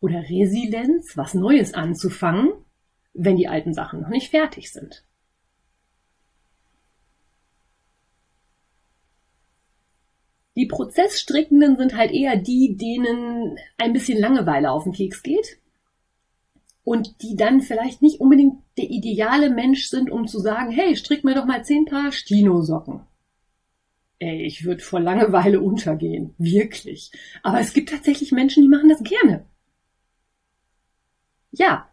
oder 0.00 0.20
Resilienz, 0.20 1.16
was 1.16 1.32
Neues 1.32 1.72
anzufangen, 1.72 2.52
wenn 3.14 3.36
die 3.36 3.48
alten 3.48 3.72
Sachen 3.72 4.02
noch 4.02 4.10
nicht 4.10 4.30
fertig 4.30 4.70
sind. 4.70 5.04
Die 10.56 10.66
Prozessstrickenden 10.66 11.76
sind 11.76 11.96
halt 11.96 12.12
eher 12.12 12.36
die, 12.36 12.76
denen 12.76 13.56
ein 13.78 13.92
bisschen 13.92 14.18
Langeweile 14.18 14.70
auf 14.70 14.84
den 14.84 14.92
Keks 14.92 15.22
geht 15.22 15.58
und 16.84 17.22
die 17.22 17.36
dann 17.36 17.60
vielleicht 17.60 18.02
nicht 18.02 18.20
unbedingt 18.20 18.56
der 18.76 18.90
ideale 18.90 19.50
Mensch 19.50 19.86
sind, 19.86 20.10
um 20.10 20.26
zu 20.26 20.38
sagen, 20.40 20.70
hey, 20.70 20.96
strick 20.96 21.24
mir 21.24 21.34
doch 21.34 21.46
mal 21.46 21.64
zehn 21.64 21.86
Paar 21.86 22.12
Stino-Socken. 22.12 23.00
Ey, 24.18 24.42
ich 24.42 24.64
würde 24.64 24.82
vor 24.82 25.00
Langeweile 25.00 25.60
untergehen. 25.60 26.34
Wirklich. 26.38 27.10
Aber 27.42 27.60
es 27.60 27.72
gibt 27.72 27.90
tatsächlich 27.90 28.30
Menschen, 28.30 28.62
die 28.62 28.68
machen 28.68 28.88
das 28.88 29.02
gerne. 29.02 29.46
Ja, 31.50 31.88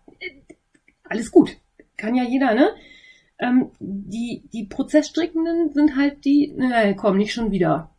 alles 1.03 1.31
gut. 1.31 1.57
Kann 1.97 2.15
ja 2.15 2.23
jeder, 2.23 2.53
ne? 2.53 2.69
Ähm, 3.39 3.71
die, 3.79 4.43
die 4.53 4.65
Prozessstrickenden 4.65 5.73
sind 5.73 5.95
halt 5.95 6.23
die, 6.25 6.53
ne, 6.55 6.95
komm, 6.95 7.17
nicht 7.17 7.33
schon 7.33 7.51
wieder. 7.51 7.89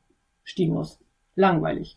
Stimulus. 0.45 0.99
Langweilig. 1.37 1.97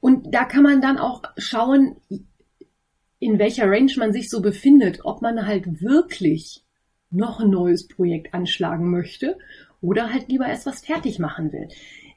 Und 0.00 0.34
da 0.34 0.44
kann 0.44 0.62
man 0.62 0.82
dann 0.82 0.98
auch 0.98 1.22
schauen, 1.38 1.96
in 3.18 3.38
welcher 3.38 3.70
Range 3.70 3.92
man 3.96 4.12
sich 4.12 4.28
so 4.28 4.42
befindet, 4.42 5.00
ob 5.04 5.22
man 5.22 5.46
halt 5.46 5.80
wirklich 5.80 6.62
noch 7.10 7.40
ein 7.40 7.48
neues 7.48 7.88
Projekt 7.88 8.34
anschlagen 8.34 8.90
möchte 8.90 9.38
oder 9.80 10.12
halt 10.12 10.28
lieber 10.28 10.46
erst 10.46 10.66
was 10.66 10.84
fertig 10.84 11.18
machen 11.18 11.52
will. 11.52 11.68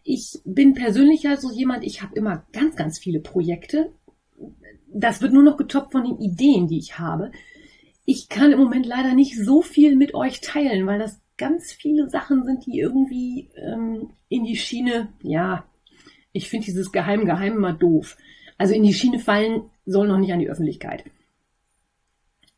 Ich 0.04 0.40
bin 0.44 0.74
persönlich 0.74 1.28
also 1.28 1.52
jemand, 1.52 1.86
ich 1.86 2.02
habe 2.02 2.16
immer 2.16 2.46
ganz, 2.52 2.76
ganz 2.76 3.00
viele 3.00 3.20
Projekte. 3.20 3.94
Das 4.94 5.22
wird 5.22 5.34
nur 5.34 5.44
noch 5.44 5.58
getoppt 5.58 5.92
von 5.92 6.04
den 6.04 6.18
Ideen, 6.20 6.68
die 6.68 6.80
ich 6.80 7.00
habe. 7.00 7.32
Ich 8.04 8.30
kann 8.30 8.52
im 8.52 8.60
Moment 8.60 8.86
leider 8.86 9.14
nicht 9.14 9.38
so 9.38 9.62
viel 9.62 9.96
mit 9.96 10.14
euch 10.14 10.42
teilen, 10.42 10.88
weil 10.88 11.00
das 11.00 11.22
ganz 11.38 11.72
viele 11.72 12.10
Sachen 12.10 12.44
sind, 12.44 12.66
die 12.66 12.80
irgendwie 12.80 13.50
ähm, 13.56 14.10
in 14.30 14.44
die 14.44 14.58
Schiene, 14.58 15.10
ja, 15.22 15.66
ich 16.32 16.50
finde 16.50 16.66
dieses 16.66 16.92
Geheim, 16.92 17.26
Geheim 17.26 17.54
immer 17.54 17.74
doof. 17.74 18.18
Also 18.58 18.74
in 18.74 18.84
die 18.84 18.94
Schiene 18.94 19.20
fallen 19.20 19.70
soll 19.86 20.08
noch 20.08 20.18
nicht 20.18 20.34
an 20.34 20.40
die 20.40 20.50
Öffentlichkeit. 20.50 21.06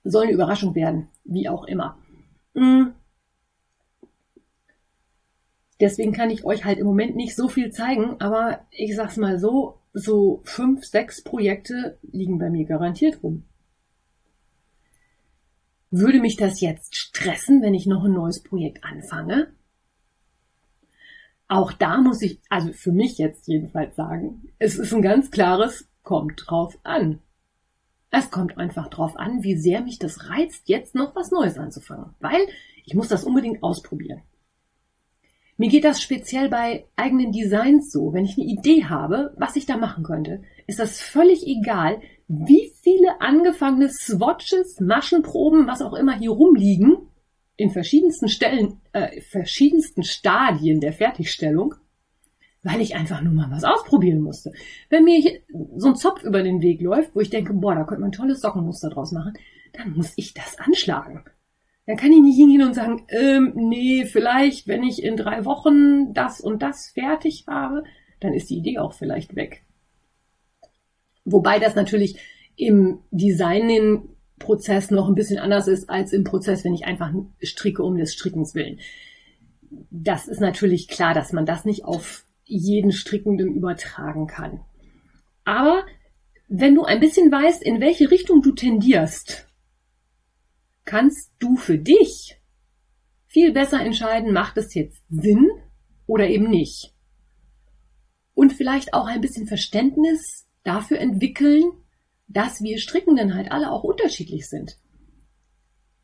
Soll 0.04 0.24
eine 0.24 0.34
Überraschung 0.34 0.76
werden, 0.76 1.08
wie 1.24 1.50
auch 1.50 1.66
immer. 1.66 1.98
Hm. 2.56 2.94
Deswegen 5.80 6.12
kann 6.12 6.30
ich 6.30 6.44
euch 6.44 6.66
halt 6.66 6.80
im 6.80 6.86
Moment 6.86 7.16
nicht 7.16 7.36
so 7.36 7.48
viel 7.48 7.72
zeigen, 7.72 8.20
aber 8.20 8.66
ich 8.72 8.96
sag's 8.96 9.18
mal 9.18 9.40
so, 9.40 9.80
so 9.94 10.42
fünf, 10.44 10.86
sechs 10.86 11.24
Projekte 11.24 11.98
liegen 12.02 12.38
bei 12.38 12.50
mir 12.50 12.66
garantiert 12.66 13.24
rum. 13.24 13.44
Würde 15.92 16.20
mich 16.20 16.38
das 16.38 16.62
jetzt 16.62 16.96
stressen, 16.96 17.62
wenn 17.62 17.74
ich 17.74 17.88
noch 17.88 18.04
ein 18.04 18.14
neues 18.14 18.44
Projekt 18.44 18.84
anfange? 18.84 19.54
Auch 21.48 21.72
da 21.72 22.00
muss 22.00 22.22
ich, 22.22 22.42
also 22.50 22.72
für 22.74 22.92
mich 22.92 23.18
jetzt 23.18 23.48
jedenfalls 23.48 23.96
sagen, 23.96 24.52
es 24.60 24.78
ist 24.78 24.94
ein 24.94 25.02
ganz 25.02 25.32
klares, 25.32 25.90
kommt 26.04 26.44
drauf 26.46 26.78
an. 26.84 27.20
Es 28.12 28.30
kommt 28.30 28.58
einfach 28.58 28.88
drauf 28.90 29.18
an, 29.18 29.44
wie 29.44 29.58
sehr 29.58 29.82
mich 29.82 29.98
das 29.98 30.30
reizt, 30.30 30.70
jetzt 30.70 30.94
noch 30.94 31.16
was 31.16 31.32
Neues 31.32 31.58
anzufangen, 31.58 32.14
weil 32.20 32.40
ich 32.86 32.94
muss 32.94 33.08
das 33.08 33.24
unbedingt 33.24 33.64
ausprobieren. 33.64 34.22
Mir 35.58 35.70
geht 35.70 35.84
das 35.84 36.02
speziell 36.02 36.50
bei 36.50 36.88
eigenen 36.96 37.32
Designs 37.32 37.92
so. 37.92 38.14
Wenn 38.14 38.26
ich 38.26 38.38
eine 38.38 38.48
Idee 38.48 38.86
habe, 38.86 39.36
was 39.38 39.56
ich 39.56 39.66
da 39.66 39.76
machen 39.76 40.04
könnte, 40.04 40.42
ist 40.70 40.80
das 40.80 41.02
völlig 41.02 41.46
egal, 41.48 42.00
wie 42.28 42.72
viele 42.82 43.22
angefangene 43.22 43.90
Swatches, 43.90 44.80
Maschenproben, 44.80 45.66
was 45.66 45.82
auch 45.82 45.94
immer 45.94 46.16
hier 46.16 46.30
rumliegen, 46.30 47.10
in 47.58 47.72
verschiedensten 47.72 48.30
Stellen, 48.30 48.80
äh, 48.94 49.20
verschiedensten 49.22 50.04
Stadien 50.04 50.80
der 50.80 50.94
Fertigstellung, 50.94 51.74
weil 52.62 52.82
ich 52.82 52.96
einfach 52.96 53.22
nur 53.22 53.34
mal 53.34 53.50
was 53.50 53.64
ausprobieren 53.64 54.22
musste. 54.22 54.54
Wenn 54.90 55.06
mir 55.06 55.20
hier 55.20 55.40
so 55.76 55.90
ein 55.90 55.96
Zopf 55.96 56.24
über 56.24 56.44
den 56.44 56.62
Weg 56.62 56.82
läuft, 56.82 57.16
wo 57.16 57.20
ich 57.20 57.32
denke, 57.32 57.54
boah, 57.54 57.74
da 57.74 57.84
könnte 57.84 58.02
man 58.02 58.10
ein 58.10 58.14
tolles 58.14 58.42
Sockenmuster 58.42 58.92
draus 58.92 59.12
machen, 59.12 59.34
dann 59.74 59.94
muss 59.94 60.14
ich 60.18 60.36
das 60.36 60.60
anschlagen. 60.60 61.26
Dann 61.88 61.98
kann 61.98 62.12
ich 62.12 62.22
nicht 62.22 62.38
hingehen 62.38 62.62
und 62.62 62.76
sagen, 62.76 63.08
ähm, 63.10 63.54
nee, 63.56 64.06
vielleicht, 64.06 64.68
wenn 64.68 64.84
ich 64.84 65.02
in 65.02 65.18
drei 65.18 65.46
Wochen 65.46 66.14
das 66.14 66.40
und 66.40 66.62
das 66.62 66.92
fertig 66.92 67.46
habe, 67.48 67.84
dann 68.20 68.34
ist 68.34 68.52
die 68.52 68.58
Idee 68.58 68.78
auch 68.78 68.94
vielleicht 68.94 69.36
weg. 69.36 69.64
Wobei 71.32 71.60
das 71.60 71.76
natürlich 71.76 72.20
im 72.56 73.00
Designing-Prozess 73.12 74.92
noch 74.92 75.08
ein 75.08 75.16
bisschen 75.16 75.40
anders 75.40 75.68
ist 75.68 75.90
als 75.90 76.14
im 76.14 76.24
Prozess, 76.24 76.64
wenn 76.64 76.74
ich 76.74 76.86
einfach 76.86 77.14
stricke 77.42 77.84
um 77.84 77.98
des 77.98 78.14
Strickens 78.14 78.56
willen. 78.56 78.80
Das 79.92 80.28
ist 80.28 80.42
natürlich 80.42 80.88
klar, 80.88 81.14
dass 81.14 81.32
man 81.32 81.46
das 81.46 81.66
nicht 81.66 81.86
auf 81.86 82.26
jeden 82.44 82.92
Strickenden 82.92 83.54
übertragen 83.54 84.28
kann. 84.28 84.62
Aber 85.46 85.86
wenn 86.48 86.74
du 86.76 86.84
ein 86.84 87.00
bisschen 87.00 87.32
weißt, 87.32 87.62
in 87.62 87.80
welche 87.80 88.10
Richtung 88.10 88.42
du 88.42 88.52
tendierst, 88.52 89.48
kannst 90.86 91.32
du 91.38 91.56
für 91.56 91.78
dich 91.78 92.42
viel 93.28 93.52
besser 93.54 93.80
entscheiden, 93.80 94.34
macht 94.34 94.58
es 94.58 94.74
jetzt 94.74 95.04
Sinn 95.10 95.48
oder 96.08 96.28
eben 96.28 96.50
nicht. 96.50 96.96
Und 98.34 98.54
vielleicht 98.54 98.96
auch 98.96 99.06
ein 99.06 99.22
bisschen 99.22 99.46
Verständnis 99.46 100.49
dafür 100.64 101.00
entwickeln, 101.00 101.72
dass 102.28 102.62
wir 102.62 102.78
Strickenden 102.78 103.36
halt 103.36 103.52
alle 103.52 103.72
auch 103.72 103.84
unterschiedlich 103.84 104.48
sind. 104.48 104.78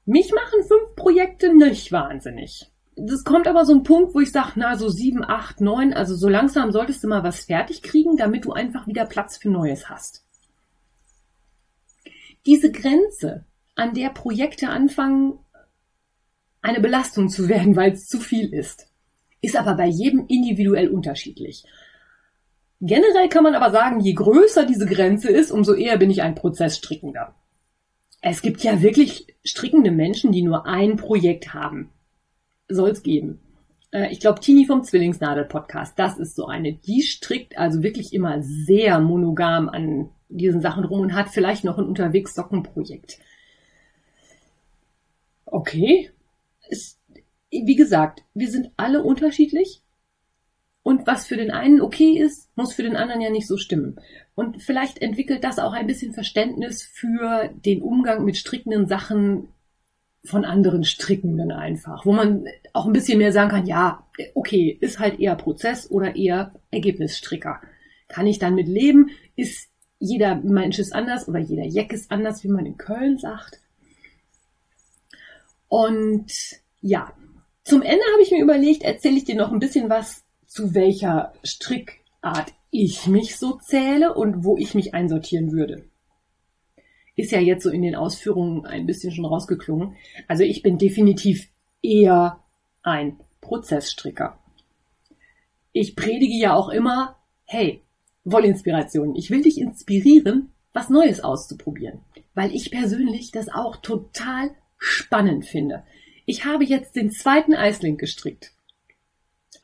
Mich 0.06 0.32
machen 0.32 0.63
fünf 0.68 0.96
Projekte 0.96 1.54
nicht 1.54 1.91
wahnsinnig. 1.91 2.72
Das 2.96 3.24
kommt 3.24 3.48
aber 3.48 3.65
so 3.65 3.74
ein 3.74 3.84
Punkt, 3.84 4.15
wo 4.15 4.22
ich 4.22 4.32
sage, 4.32 4.54
na, 4.56 4.78
so 4.78 4.89
sieben, 4.89 5.24
acht, 5.24 5.60
neun, 5.60 5.94
also 5.94 6.15
so 6.15 6.30
langsam 6.30 6.72
solltest 6.72 7.04
du 7.04 7.08
mal 7.08 7.24
was 7.24 7.46
fertig 7.46 7.82
kriegen, 7.82 8.15
damit 8.15 8.46
du 8.46 8.54
einfach 8.54 8.88
wieder 8.88 9.06
Platz 9.06 9.38
für 9.38 9.50
Neues 9.50 9.89
hast. 9.89 10.24
Diese 12.46 12.72
Grenze, 12.72 13.46
an 13.76 13.94
der 13.94 14.10
Projekte 14.10 14.70
anfangen, 14.70 15.39
eine 16.62 16.80
Belastung 16.80 17.30
zu 17.30 17.50
werden, 17.50 17.76
weil 17.76 17.91
es 17.91 18.08
zu 18.08 18.20
viel 18.20 18.54
ist. 18.54 18.88
Ist 19.41 19.58
aber 19.58 19.76
bei 19.76 19.88
jedem 19.88 20.26
individuell 20.28 20.89
unterschiedlich. 20.89 21.65
Generell 22.81 23.29
kann 23.29 23.43
man 23.43 23.55
aber 23.55 23.71
sagen, 23.71 23.99
je 23.99 24.13
größer 24.13 24.65
diese 24.65 24.85
Grenze 24.85 25.29
ist, 25.31 25.51
umso 25.51 25.73
eher 25.73 25.97
bin 25.97 26.09
ich 26.09 26.21
ein 26.21 26.35
Prozessstrickender. 26.35 27.33
Es 28.21 28.41
gibt 28.41 28.63
ja 28.63 28.81
wirklich 28.81 29.27
strickende 29.43 29.91
Menschen, 29.91 30.31
die 30.31 30.41
nur 30.41 30.65
ein 30.65 30.97
Projekt 30.97 31.53
haben. 31.53 31.91
Soll 32.67 32.89
es 32.89 33.03
geben. 33.03 33.39
Äh, 33.91 34.11
ich 34.11 34.19
glaube, 34.19 34.39
Tini 34.39 34.65
vom 34.65 34.83
Zwillingsnadel-Podcast, 34.83 35.97
das 35.97 36.17
ist 36.17 36.35
so 36.35 36.47
eine. 36.47 36.73
Die 36.73 37.01
strickt 37.01 37.57
also 37.57 37.83
wirklich 37.83 38.13
immer 38.13 38.41
sehr 38.41 38.99
monogam 38.99 39.69
an 39.69 40.09
diesen 40.27 40.61
Sachen 40.61 40.83
rum 40.83 41.01
und 41.01 41.13
hat 41.13 41.29
vielleicht 41.29 41.63
noch 41.63 41.77
ein 41.77 41.85
Unterwegs-Sockenprojekt. 41.85 43.19
Okay. 45.45 46.11
Es, 46.67 46.99
wie 47.49 47.75
gesagt, 47.75 48.23
wir 48.33 48.49
sind 48.49 48.71
alle 48.75 49.03
unterschiedlich. 49.03 49.81
Und 50.86 51.08
was 51.08 51.26
für 51.26 51.36
den 51.36 51.50
einen 51.50 51.82
okay 51.82 52.15
ist, 52.19 52.56
muss 52.56 52.74
für 52.74 52.84
den 52.84 52.95
anderen 52.95 53.19
ja 53.19 53.32
nicht 53.32 53.48
so 53.48 53.58
stimmen. 53.58 54.00
Und 54.36 54.62
vielleicht 54.62 55.02
entwickelt 55.02 55.43
das 55.43 55.58
auch 55.58 55.74
ein 55.74 55.88
bisschen 55.88 56.13
Verständnis 56.13 56.84
für 56.84 57.50
den 57.56 57.82
Umgang 57.82 58.24
mit 58.24 58.38
strickenden 58.38 58.86
Sachen 58.88 59.48
von 60.24 60.45
anderen 60.45 60.84
Strickenden 60.84 61.52
einfach, 61.52 62.06
wo 62.06 62.13
man 62.13 62.45
auch 62.74 62.86
ein 62.86 62.93
bisschen 62.93 63.17
mehr 63.17 63.32
sagen 63.32 63.50
kann, 63.50 63.65
ja, 63.65 64.06
okay, 64.36 64.78
ist 64.80 65.00
halt 65.00 65.19
eher 65.19 65.34
Prozess 65.34 65.89
oder 65.89 66.15
eher 66.15 66.54
Ergebnisstricker. 66.69 67.62
Kann 68.08 68.28
ich 68.28 68.38
dann 68.38 68.54
mit 68.54 68.67
leben? 68.67 69.10
Ist 69.36 69.71
jeder 69.98 70.36
Mensch 70.36 70.78
ist 70.78 70.93
anders 70.93 71.28
oder 71.28 71.39
jeder 71.39 71.65
Jack 71.65 71.93
ist 71.93 72.12
anders, 72.12 72.43
wie 72.43 72.50
man 72.50 72.67
in 72.67 72.78
Köln 72.78 73.17
sagt. 73.17 73.60
Und 75.67 76.32
ja, 76.82 77.12
zum 77.63 77.82
Ende 77.82 78.04
habe 78.13 78.21
ich 78.21 78.30
mir 78.30 78.43
überlegt, 78.43 78.84
erzähle 78.84 79.17
ich 79.17 79.24
dir 79.24 79.36
noch 79.36 79.52
ein 79.52 79.58
bisschen 79.58 79.89
was, 79.89 80.24
zu 80.56 80.74
welcher 80.74 81.34
Strickart 81.44 82.54
ich 82.72 83.08
mich 83.08 83.36
so 83.36 83.58
zähle 83.58 84.13
und 84.13 84.46
wo 84.46 84.56
ich 84.58 84.74
mich 84.74 84.94
einsortieren 84.94 85.52
würde. 85.52 85.84
Ist 87.18 87.34
ja 87.34 87.41
jetzt 87.41 87.63
so 87.63 87.70
in 87.70 87.82
den 87.82 87.96
Ausführungen 87.96 88.65
ein 88.65 88.86
bisschen 88.86 89.12
schon 89.12 89.26
rausgeklungen. 89.26 89.98
Also 90.30 90.44
ich 90.44 90.62
bin 90.62 90.78
definitiv 90.78 91.50
eher 91.82 92.39
ein 92.84 93.20
Prozessstricker. 93.41 94.39
Ich 95.74 95.98
predige 95.98 96.38
ja 96.38 96.54
auch 96.54 96.70
immer, 96.70 97.18
hey, 97.44 97.82
Wollinspiration. 98.24 99.13
Ich 99.15 99.30
will 99.32 99.41
dich 99.41 99.60
inspirieren, 99.60 100.54
was 100.72 100.89
Neues 100.89 101.22
auszuprobieren. 101.22 102.00
Weil 102.34 102.56
ich 102.56 102.72
persönlich 102.72 103.32
das 103.32 103.50
auch 103.50 103.76
total 103.76 104.52
spannend 104.78 105.46
finde. 105.46 105.84
Ich 106.26 106.46
habe 106.46 106.63
jetzt 106.63 106.96
den 106.96 107.12
zweiten 107.12 107.54
Eisling 107.54 107.98
gestrickt. 107.98 108.55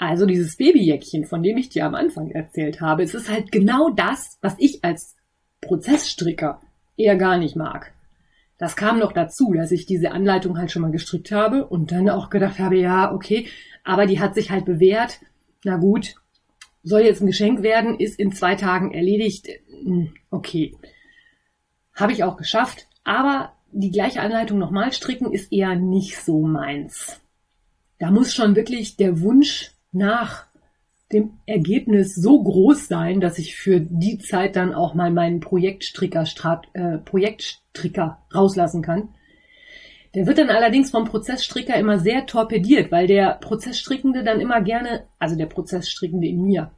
Also 0.01 0.25
dieses 0.25 0.57
Babyjäckchen, 0.57 1.25
von 1.25 1.43
dem 1.43 1.57
ich 1.57 1.69
dir 1.69 1.85
am 1.85 1.93
Anfang 1.93 2.31
erzählt 2.31 2.81
habe. 2.81 3.03
Es 3.03 3.13
ist 3.13 3.29
halt 3.29 3.51
genau 3.51 3.91
das, 3.91 4.39
was 4.41 4.55
ich 4.57 4.83
als 4.83 5.15
Prozessstricker 5.61 6.59
eher 6.97 7.15
gar 7.17 7.37
nicht 7.37 7.55
mag. 7.55 7.93
Das 8.57 8.75
kam 8.75 8.97
noch 8.97 9.11
dazu, 9.11 9.53
dass 9.53 9.71
ich 9.71 9.85
diese 9.85 10.09
Anleitung 10.09 10.57
halt 10.57 10.71
schon 10.71 10.81
mal 10.81 10.89
gestrickt 10.89 11.31
habe 11.31 11.67
und 11.67 11.91
dann 11.91 12.09
auch 12.09 12.31
gedacht 12.31 12.57
habe, 12.57 12.79
ja, 12.79 13.13
okay, 13.13 13.45
aber 13.83 14.07
die 14.07 14.19
hat 14.19 14.33
sich 14.33 14.49
halt 14.49 14.65
bewährt. 14.65 15.19
Na 15.63 15.77
gut, 15.77 16.15
soll 16.81 17.01
jetzt 17.01 17.21
ein 17.21 17.27
Geschenk 17.27 17.61
werden, 17.61 17.99
ist 17.99 18.17
in 18.17 18.31
zwei 18.31 18.55
Tagen 18.55 18.95
erledigt. 18.95 19.49
Hm, 19.83 20.15
okay. 20.31 20.75
Habe 21.93 22.13
ich 22.13 22.23
auch 22.23 22.37
geschafft, 22.37 22.87
aber 23.03 23.53
die 23.71 23.91
gleiche 23.91 24.21
Anleitung 24.21 24.57
nochmal 24.57 24.93
stricken 24.93 25.31
ist 25.31 25.53
eher 25.53 25.75
nicht 25.75 26.17
so 26.17 26.41
meins. 26.41 27.21
Da 27.99 28.09
muss 28.09 28.33
schon 28.33 28.55
wirklich 28.55 28.95
der 28.97 29.21
Wunsch 29.21 29.70
nach 29.91 30.47
dem 31.11 31.39
Ergebnis 31.45 32.15
so 32.15 32.41
groß 32.41 32.87
sein, 32.87 33.19
dass 33.19 33.37
ich 33.37 33.55
für 33.55 33.79
die 33.81 34.17
Zeit 34.17 34.55
dann 34.55 34.73
auch 34.73 34.93
mal 34.93 35.11
meinen 35.11 35.39
Projektstricker, 35.39 36.25
äh, 36.73 36.97
Projektstricker 36.99 38.19
rauslassen 38.33 38.81
kann. 38.81 39.09
Der 40.15 40.27
wird 40.27 40.37
dann 40.37 40.49
allerdings 40.49 40.91
vom 40.91 41.05
Prozessstricker 41.05 41.75
immer 41.75 41.99
sehr 41.99 42.25
torpediert, 42.25 42.91
weil 42.91 43.07
der 43.07 43.35
Prozessstrickende 43.35 44.23
dann 44.23 44.41
immer 44.41 44.61
gerne, 44.61 45.05
also 45.19 45.35
der 45.35 45.45
Prozessstrickende 45.45 46.27
in 46.27 46.43
mir, 46.43 46.71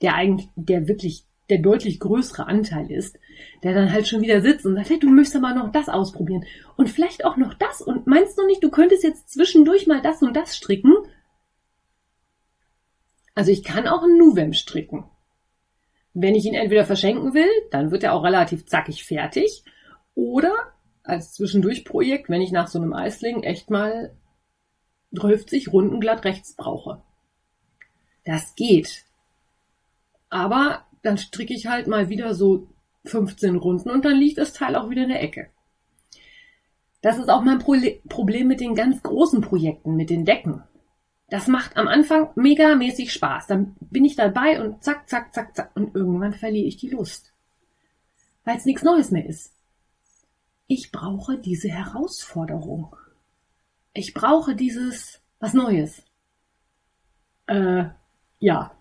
der 0.00 0.14
eigentlich, 0.14 0.48
der 0.56 0.88
wirklich 0.88 1.24
der 1.50 1.58
deutlich 1.58 2.00
größere 2.00 2.46
Anteil 2.46 2.90
ist, 2.90 3.18
der 3.62 3.74
dann 3.74 3.92
halt 3.92 4.08
schon 4.08 4.22
wieder 4.22 4.40
sitzt 4.40 4.64
und 4.64 4.74
sagt, 4.74 4.90
hey, 4.90 4.98
du 4.98 5.08
möchtest 5.10 5.36
aber 5.36 5.54
noch 5.54 5.70
das 5.70 5.88
ausprobieren 5.88 6.44
und 6.76 6.88
vielleicht 6.88 7.24
auch 7.24 7.36
noch 7.36 7.54
das 7.54 7.82
und 7.82 8.06
meinst 8.06 8.38
du 8.38 8.46
nicht, 8.46 8.64
du 8.64 8.70
könntest 8.70 9.04
jetzt 9.04 9.30
zwischendurch 9.30 9.86
mal 9.86 10.00
das 10.00 10.22
und 10.22 10.34
das 10.34 10.56
stricken? 10.56 10.94
Also 13.34 13.50
ich 13.50 13.64
kann 13.64 13.88
auch 13.88 14.02
einen 14.02 14.18
Nuvem 14.18 14.52
stricken. 14.52 15.04
Wenn 16.14 16.34
ich 16.34 16.44
ihn 16.44 16.54
entweder 16.54 16.84
verschenken 16.84 17.32
will, 17.32 17.48
dann 17.70 17.90
wird 17.90 18.04
er 18.04 18.12
auch 18.12 18.24
relativ 18.24 18.66
zackig 18.66 19.04
fertig 19.04 19.64
oder 20.14 20.52
als 21.02 21.32
Zwischendurchprojekt, 21.32 22.28
wenn 22.28 22.42
ich 22.42 22.52
nach 22.52 22.68
so 22.68 22.78
einem 22.78 22.92
Eisling 22.92 23.42
echt 23.42 23.70
mal 23.70 24.14
50 25.14 25.72
Runden 25.72 26.00
glatt 26.00 26.24
rechts 26.24 26.54
brauche. 26.54 27.02
Das 28.24 28.54
geht. 28.54 29.04
Aber 30.28 30.84
dann 31.02 31.18
stricke 31.18 31.54
ich 31.54 31.66
halt 31.66 31.86
mal 31.86 32.08
wieder 32.08 32.34
so 32.34 32.68
15 33.04 33.56
Runden 33.56 33.90
und 33.90 34.04
dann 34.04 34.16
liegt 34.16 34.38
das 34.38 34.52
Teil 34.52 34.76
auch 34.76 34.90
wieder 34.90 35.02
in 35.02 35.08
der 35.08 35.22
Ecke. 35.22 35.48
Das 37.00 37.18
ist 37.18 37.28
auch 37.28 37.42
mein 37.42 37.58
Pro 37.58 37.74
Problem 38.08 38.46
mit 38.46 38.60
den 38.60 38.76
ganz 38.76 39.02
großen 39.02 39.40
Projekten, 39.40 39.96
mit 39.96 40.08
den 40.08 40.24
Decken. 40.24 40.62
Das 41.32 41.46
macht 41.46 41.78
am 41.78 41.88
Anfang 41.88 42.28
megamäßig 42.34 43.10
Spaß. 43.10 43.46
Dann 43.46 43.74
bin 43.80 44.04
ich 44.04 44.16
dabei 44.16 44.62
und 44.62 44.84
zack, 44.84 45.08
zack, 45.08 45.32
zack, 45.32 45.56
zack. 45.56 45.74
Und 45.74 45.94
irgendwann 45.94 46.34
verliere 46.34 46.66
ich 46.66 46.76
die 46.76 46.90
Lust. 46.90 47.32
Weil 48.44 48.58
es 48.58 48.66
nichts 48.66 48.82
Neues 48.82 49.10
mehr 49.10 49.24
ist. 49.24 49.54
Ich 50.66 50.92
brauche 50.92 51.38
diese 51.38 51.70
Herausforderung. 51.70 52.94
Ich 53.94 54.12
brauche 54.12 54.54
dieses 54.54 55.22
was 55.40 55.54
Neues. 55.54 56.02
Äh, 57.46 57.84
ja. 58.38 58.76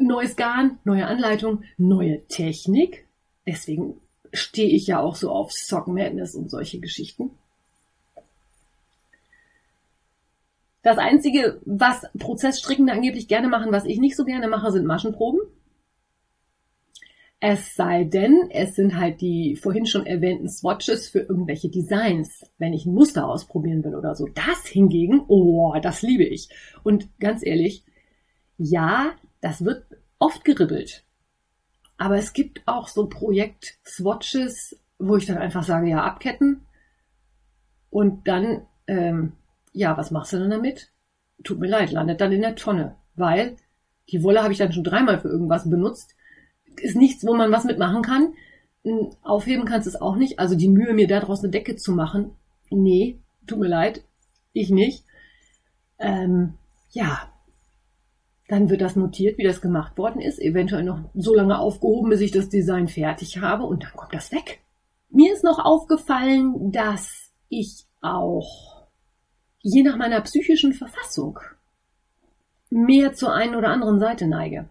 Neues 0.00 0.36
Garn, 0.36 0.78
neue 0.84 1.06
Anleitung, 1.06 1.64
neue 1.76 2.26
Technik. 2.28 3.06
Deswegen 3.46 4.00
stehe 4.32 4.70
ich 4.70 4.86
ja 4.86 5.00
auch 5.00 5.16
so 5.16 5.30
auf 5.30 5.52
Sock 5.52 5.86
Madness 5.86 6.34
und 6.34 6.50
solche 6.50 6.80
Geschichten. 6.80 7.32
Das 10.82 10.98
Einzige, 10.98 11.60
was 11.64 12.06
Prozessstrickende 12.18 12.92
angeblich 12.92 13.28
gerne 13.28 13.48
machen, 13.48 13.72
was 13.72 13.84
ich 13.84 13.98
nicht 13.98 14.16
so 14.16 14.24
gerne 14.24 14.48
mache, 14.48 14.70
sind 14.70 14.86
Maschenproben. 14.86 15.40
Es 17.40 17.76
sei 17.76 18.02
denn, 18.02 18.48
es 18.50 18.74
sind 18.74 18.96
halt 18.96 19.20
die 19.20 19.54
vorhin 19.54 19.86
schon 19.86 20.06
erwähnten 20.06 20.48
Swatches 20.48 21.08
für 21.08 21.20
irgendwelche 21.20 21.68
Designs, 21.68 22.44
wenn 22.58 22.72
ich 22.72 22.84
ein 22.84 22.94
Muster 22.94 23.28
ausprobieren 23.28 23.84
will 23.84 23.94
oder 23.94 24.16
so. 24.16 24.26
Das 24.26 24.66
hingegen, 24.66 25.24
oh, 25.28 25.74
das 25.80 26.02
liebe 26.02 26.24
ich. 26.24 26.48
Und 26.82 27.08
ganz 27.20 27.46
ehrlich, 27.46 27.84
ja, 28.56 29.12
das 29.40 29.64
wird 29.64 29.84
oft 30.18 30.44
geribbelt. 30.44 31.04
Aber 31.96 32.16
es 32.16 32.32
gibt 32.32 32.62
auch 32.66 32.88
so 32.88 33.08
Projekt-Swatches, 33.08 34.76
wo 34.98 35.16
ich 35.16 35.26
dann 35.26 35.38
einfach 35.38 35.62
sage, 35.62 35.90
ja, 35.90 36.02
abketten. 36.02 36.66
Und 37.90 38.26
dann, 38.26 38.66
ähm, 38.88 39.32
ja, 39.72 39.96
was 39.96 40.10
machst 40.10 40.32
du 40.32 40.38
denn 40.38 40.50
damit? 40.50 40.92
Tut 41.44 41.58
mir 41.60 41.68
leid, 41.68 41.92
landet 41.92 42.20
dann 42.20 42.32
in 42.32 42.42
der 42.42 42.56
Tonne. 42.56 42.96
Weil 43.14 43.56
die 44.10 44.22
Wolle 44.22 44.42
habe 44.42 44.52
ich 44.52 44.58
dann 44.58 44.72
schon 44.72 44.84
dreimal 44.84 45.20
für 45.20 45.28
irgendwas 45.28 45.68
benutzt 45.68 46.14
ist 46.80 46.96
nichts, 46.96 47.26
wo 47.26 47.34
man 47.34 47.52
was 47.52 47.64
mitmachen 47.64 48.02
kann. 48.02 48.34
Hm, 48.84 49.10
aufheben 49.22 49.64
kannst 49.64 49.86
du 49.86 49.90
es 49.90 50.00
auch 50.00 50.16
nicht. 50.16 50.38
Also 50.38 50.54
die 50.54 50.68
Mühe, 50.68 50.94
mir 50.94 51.08
daraus 51.08 51.40
eine 51.40 51.50
Decke 51.50 51.76
zu 51.76 51.92
machen, 51.92 52.32
nee, 52.70 53.18
tut 53.46 53.58
mir 53.58 53.68
leid, 53.68 54.04
ich 54.52 54.70
nicht. 54.70 55.04
Ähm, 55.98 56.54
ja, 56.90 57.28
dann 58.48 58.70
wird 58.70 58.80
das 58.80 58.96
notiert, 58.96 59.36
wie 59.38 59.44
das 59.44 59.60
gemacht 59.60 59.98
worden 59.98 60.20
ist, 60.20 60.38
eventuell 60.38 60.84
noch 60.84 61.00
so 61.14 61.34
lange 61.34 61.58
aufgehoben, 61.58 62.10
bis 62.10 62.20
ich 62.20 62.30
das 62.30 62.48
Design 62.48 62.88
fertig 62.88 63.38
habe 63.40 63.64
und 63.64 63.84
dann 63.84 63.92
kommt 63.92 64.14
das 64.14 64.32
weg. 64.32 64.60
Mir 65.10 65.32
ist 65.32 65.44
noch 65.44 65.58
aufgefallen, 65.58 66.72
dass 66.72 67.32
ich 67.48 67.84
auch 68.00 68.77
je 69.60 69.82
nach 69.82 69.96
meiner 69.96 70.20
psychischen 70.22 70.72
Verfassung 70.72 71.38
mehr 72.70 73.14
zur 73.14 73.32
einen 73.32 73.54
oder 73.54 73.68
anderen 73.68 73.98
Seite 73.98 74.26
neige. 74.26 74.68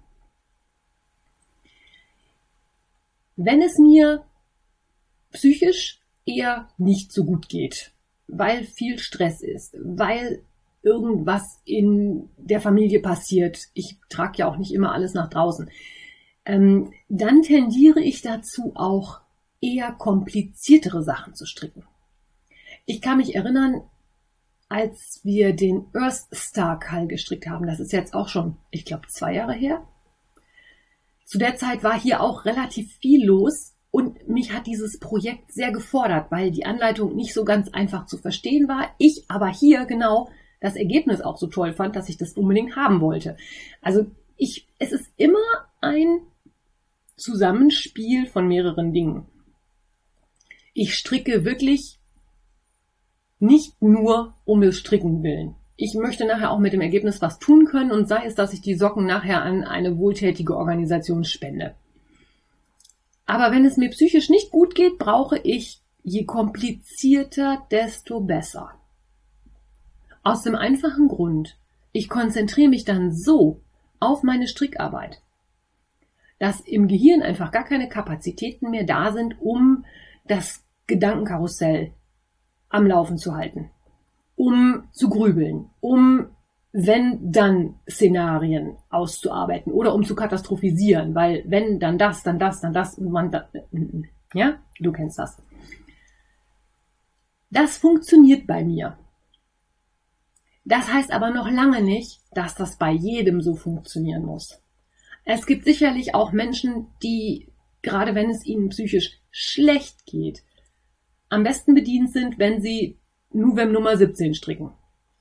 wenn 3.37 3.61
es 3.61 3.77
mir 3.77 4.23
psychisch 5.31 6.01
eher 6.25 6.67
nicht 6.77 7.13
so 7.13 7.23
gut 7.23 7.47
geht, 7.47 7.91
weil 8.27 8.65
viel 8.65 8.99
Stress 8.99 9.41
ist, 9.41 9.77
weil 9.81 10.41
irgendwas 10.81 11.61
in 11.63 12.29
der 12.37 12.59
Familie 12.59 12.99
passiert, 12.99 13.59
ich 13.73 13.97
trage 14.09 14.39
ja 14.39 14.47
auch 14.47 14.57
nicht 14.57 14.73
immer 14.73 14.91
alles 14.91 15.13
nach 15.13 15.29
draußen, 15.29 15.69
ähm, 16.45 16.91
dann 17.07 17.43
tendiere 17.43 18.01
ich 18.01 18.21
dazu 18.21 18.73
auch 18.75 19.21
eher 19.61 19.91
kompliziertere 19.91 21.03
Sachen 21.03 21.35
zu 21.35 21.45
stricken. 21.45 21.83
Ich 22.85 23.01
kann 23.01 23.17
mich 23.17 23.35
erinnern, 23.35 23.81
als 24.69 25.21
wir 25.23 25.53
den 25.53 25.85
Earth 25.93 26.27
Star 26.33 26.79
Kall 26.79 27.07
gestrickt 27.07 27.47
haben, 27.47 27.67
das 27.67 27.79
ist 27.79 27.93
jetzt 27.93 28.13
auch 28.13 28.27
schon, 28.27 28.57
ich 28.71 28.85
glaube, 28.85 29.07
zwei 29.07 29.33
Jahre 29.33 29.53
her, 29.53 29.87
zu 31.25 31.37
der 31.37 31.55
Zeit 31.55 31.83
war 31.83 31.99
hier 31.99 32.21
auch 32.21 32.45
relativ 32.45 32.95
viel 32.97 33.25
los 33.25 33.75
und 33.91 34.27
mich 34.27 34.53
hat 34.53 34.67
dieses 34.67 34.99
Projekt 34.99 35.51
sehr 35.51 35.71
gefordert, 35.71 36.31
weil 36.31 36.51
die 36.51 36.65
Anleitung 36.65 37.15
nicht 37.15 37.33
so 37.33 37.43
ganz 37.43 37.69
einfach 37.69 38.05
zu 38.05 38.17
verstehen 38.17 38.67
war. 38.67 38.93
Ich 38.97 39.25
aber 39.27 39.47
hier 39.47 39.85
genau 39.85 40.29
das 40.59 40.75
Ergebnis 40.75 41.21
auch 41.21 41.37
so 41.37 41.47
toll 41.47 41.73
fand, 41.73 41.95
dass 41.95 42.09
ich 42.09 42.17
das 42.17 42.33
unbedingt 42.33 42.75
haben 42.75 43.01
wollte. 43.01 43.37
Also 43.81 44.05
ich, 44.37 44.67
es 44.79 44.91
ist 44.91 45.09
immer 45.17 45.39
ein 45.81 46.21
Zusammenspiel 47.15 48.27
von 48.27 48.47
mehreren 48.47 48.93
Dingen. 48.93 49.25
Ich 50.73 50.95
stricke 50.95 51.43
wirklich 51.43 51.96
nicht 53.39 53.81
nur 53.81 54.33
um 54.45 54.61
des 54.61 54.77
Stricken 54.77 55.23
willen 55.23 55.55
ich 55.77 55.93
möchte 55.93 56.25
nachher 56.25 56.51
auch 56.51 56.57
mit 56.57 56.73
dem 56.73 56.81
Ergebnis 56.81 57.21
was 57.21 57.37
tun 57.37 57.65
können 57.65 57.91
und 57.91 58.07
sei 58.07 58.25
es, 58.25 58.33
dass 58.33 58.51
ich 58.51 58.61
die 58.61 58.73
Socken 58.73 59.05
nachher 59.05 59.43
an 59.43 59.63
eine 59.63 59.99
wohltätige 59.99 60.57
Organisation 60.57 61.23
spende. 61.23 61.75
Aber 63.27 63.51
wenn 63.51 63.63
es 63.63 63.77
mir 63.77 63.89
psychisch 63.91 64.29
nicht 64.29 64.49
gut 64.49 64.73
geht, 64.73 64.97
brauche 64.97 65.37
ich 65.37 65.81
je 66.01 66.25
komplizierter, 66.25 67.67
desto 67.69 68.21
besser. 68.21 68.71
Aus 70.23 70.41
dem 70.41 70.55
einfachen 70.55 71.07
Grund, 71.07 71.57
ich 71.91 72.09
konzentriere 72.09 72.69
mich 72.69 72.83
dann 72.83 73.13
so 73.13 73.61
auf 73.99 74.23
meine 74.23 74.47
Strickarbeit, 74.47 75.21
dass 76.39 76.59
im 76.61 76.87
Gehirn 76.87 77.21
einfach 77.21 77.51
gar 77.51 77.65
keine 77.65 77.87
Kapazitäten 77.87 78.71
mehr 78.71 78.83
da 78.83 79.11
sind, 79.11 79.39
um 79.39 79.85
das 80.25 80.63
Gedankenkarussell 80.87 81.91
am 82.69 82.85
Laufen 82.85 83.17
zu 83.17 83.35
halten 83.35 83.71
um 84.37 84.87
zu 84.91 85.09
grübeln, 85.09 85.69
um 85.81 86.27
wenn 86.71 87.31
dann 87.31 87.79
Szenarien 87.89 88.77
auszuarbeiten 88.89 89.73
oder 89.73 89.93
um 89.93 90.05
zu 90.05 90.15
katastrophisieren, 90.15 91.15
weil 91.15 91.43
wenn 91.47 91.79
dann 91.79 91.97
das, 91.97 92.23
dann 92.23 92.37
das, 92.37 92.61
dann 92.61 92.71
das 92.71 92.99
und 92.99 93.11
man 93.11 93.31
da, 93.31 93.49
ja, 94.33 94.59
du 94.79 94.91
kennst 94.91 95.17
das. 95.17 95.41
Das 97.49 97.77
funktioniert 97.77 98.45
bei 98.45 98.63
mir. 98.63 98.97
Das 100.65 100.91
heißt 100.91 101.11
aber 101.11 101.31
noch 101.31 101.49
lange 101.49 101.81
nicht, 101.81 102.21
dass 102.33 102.53
das 102.53 102.77
bei 102.77 102.91
jedem 102.91 103.41
so 103.41 103.55
funktionieren 103.55 104.23
muss. 104.23 104.61
Es 105.25 105.45
gibt 105.47 105.65
sicherlich 105.65 106.13
auch 106.13 106.31
Menschen, 106.31 106.87
die, 107.01 107.51
gerade 107.81 108.13
wenn 108.13 108.29
es 108.29 108.45
ihnen 108.45 108.69
psychisch 108.69 109.19
schlecht 109.31 110.05
geht, 110.05 110.43
am 111.29 111.43
besten 111.43 111.73
bedient 111.73 112.11
sind, 112.11 112.39
wenn 112.39 112.61
sie 112.61 112.97
Nuvem 113.31 113.71
Nummer 113.71 113.97
17 113.97 114.33
stricken. 114.33 114.71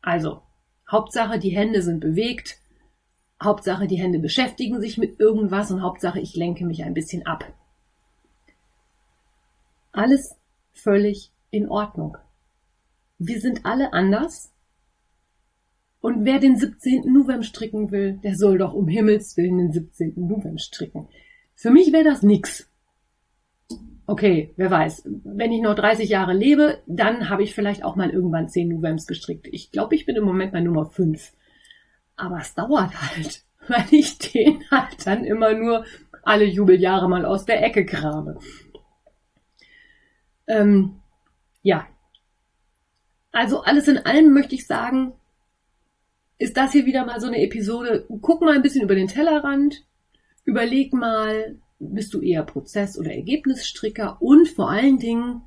Also, 0.01 0.42
Hauptsache 0.90 1.38
die 1.38 1.51
Hände 1.51 1.83
sind 1.83 2.01
bewegt, 2.01 2.61
Hauptsache 3.42 3.87
die 3.87 3.99
Hände 3.99 4.19
beschäftigen 4.19 4.81
sich 4.81 4.97
mit 4.97 5.21
irgendwas 5.21 5.71
und 5.71 5.83
Hauptsache 5.83 6.21
ich 6.21 6.35
lenke 6.37 6.64
mich 6.64 6.85
ein 6.85 6.95
bisschen 6.95 7.27
ab. 7.27 7.53
Alles 9.92 10.37
völlig 10.73 11.33
in 11.51 11.69
Ordnung. 11.69 12.16
Wir 13.19 13.40
sind 13.40 13.64
alle 13.64 13.92
anders. 13.92 14.53
Und 16.01 16.25
wer 16.25 16.38
den 16.38 16.57
17. 16.57 17.12
November 17.12 17.42
stricken 17.42 17.90
will, 17.90 18.19
der 18.23 18.37
soll 18.37 18.59
doch 18.59 18.75
um 18.75 18.88
Himmels 18.88 19.37
Willen 19.37 19.59
den 19.59 19.73
17. 19.73 20.14
November 20.16 20.59
stricken. 20.59 21.09
Für 21.55 21.71
mich 21.71 21.92
wäre 21.92 22.05
das 22.05 22.23
nix 22.23 22.69
okay, 24.07 24.53
wer 24.57 24.71
weiß, 24.71 25.09
wenn 25.25 25.53
ich 25.53 25.61
noch 25.61 25.75
30 25.75 26.09
Jahre 26.09 26.33
lebe, 26.33 26.83
dann 26.87 27.29
habe 27.29 27.42
ich 27.42 27.55
vielleicht 27.55 27.85
auch 27.85 27.97
mal 27.97 28.11
irgendwann 28.11 28.49
10 28.49 28.69
November 28.69 29.03
gestrickt. 29.07 29.49
Ich 29.51 29.73
glaube, 29.73 29.95
ich 29.95 30.07
bin 30.07 30.16
im 30.16 30.25
Moment 30.25 30.53
bei 30.53 30.61
Nummer 30.61 30.87
5. 30.87 31.33
Aber 32.16 32.38
es 32.38 32.55
dauert 32.55 32.92
halt, 33.01 33.45
weil 33.69 33.87
ich 33.90 34.19
den 34.19 34.62
halt 34.71 35.07
dann 35.07 35.25
immer 35.25 35.55
nur 35.55 35.85
alle 36.23 36.45
Jubeljahre 36.45 37.09
mal 37.09 37.25
aus 37.25 37.45
der 37.45 37.62
Ecke 37.64 37.85
krame. 37.85 38.38
Ähm, 40.47 41.01
ja. 41.62 41.87
Also 43.33 43.62
alles 43.62 43.88
in 43.88 43.99
allem 43.99 44.33
möchte 44.33 44.55
ich 44.55 44.66
sagen, 44.66 45.12
ist 46.38 46.57
das 46.57 46.73
hier 46.73 46.87
wieder 46.87 47.05
mal 47.05 47.21
so 47.21 47.27
eine 47.27 47.42
Episode. 47.42 48.07
Guck 48.21 48.40
mal 48.40 48.55
ein 48.55 48.62
bisschen 48.62 48.83
über 48.83 48.95
den 48.95 49.09
Tellerrand. 49.09 49.85
Überleg 50.45 50.92
mal, 50.92 51.59
bist 51.78 52.14
du 52.14 52.20
eher 52.20 52.42
Prozess- 52.42 52.98
oder 52.98 53.12
Ergebnisstricker 53.12 54.20
und 54.20 54.48
vor 54.48 54.70
allen 54.70 54.98
Dingen 54.98 55.42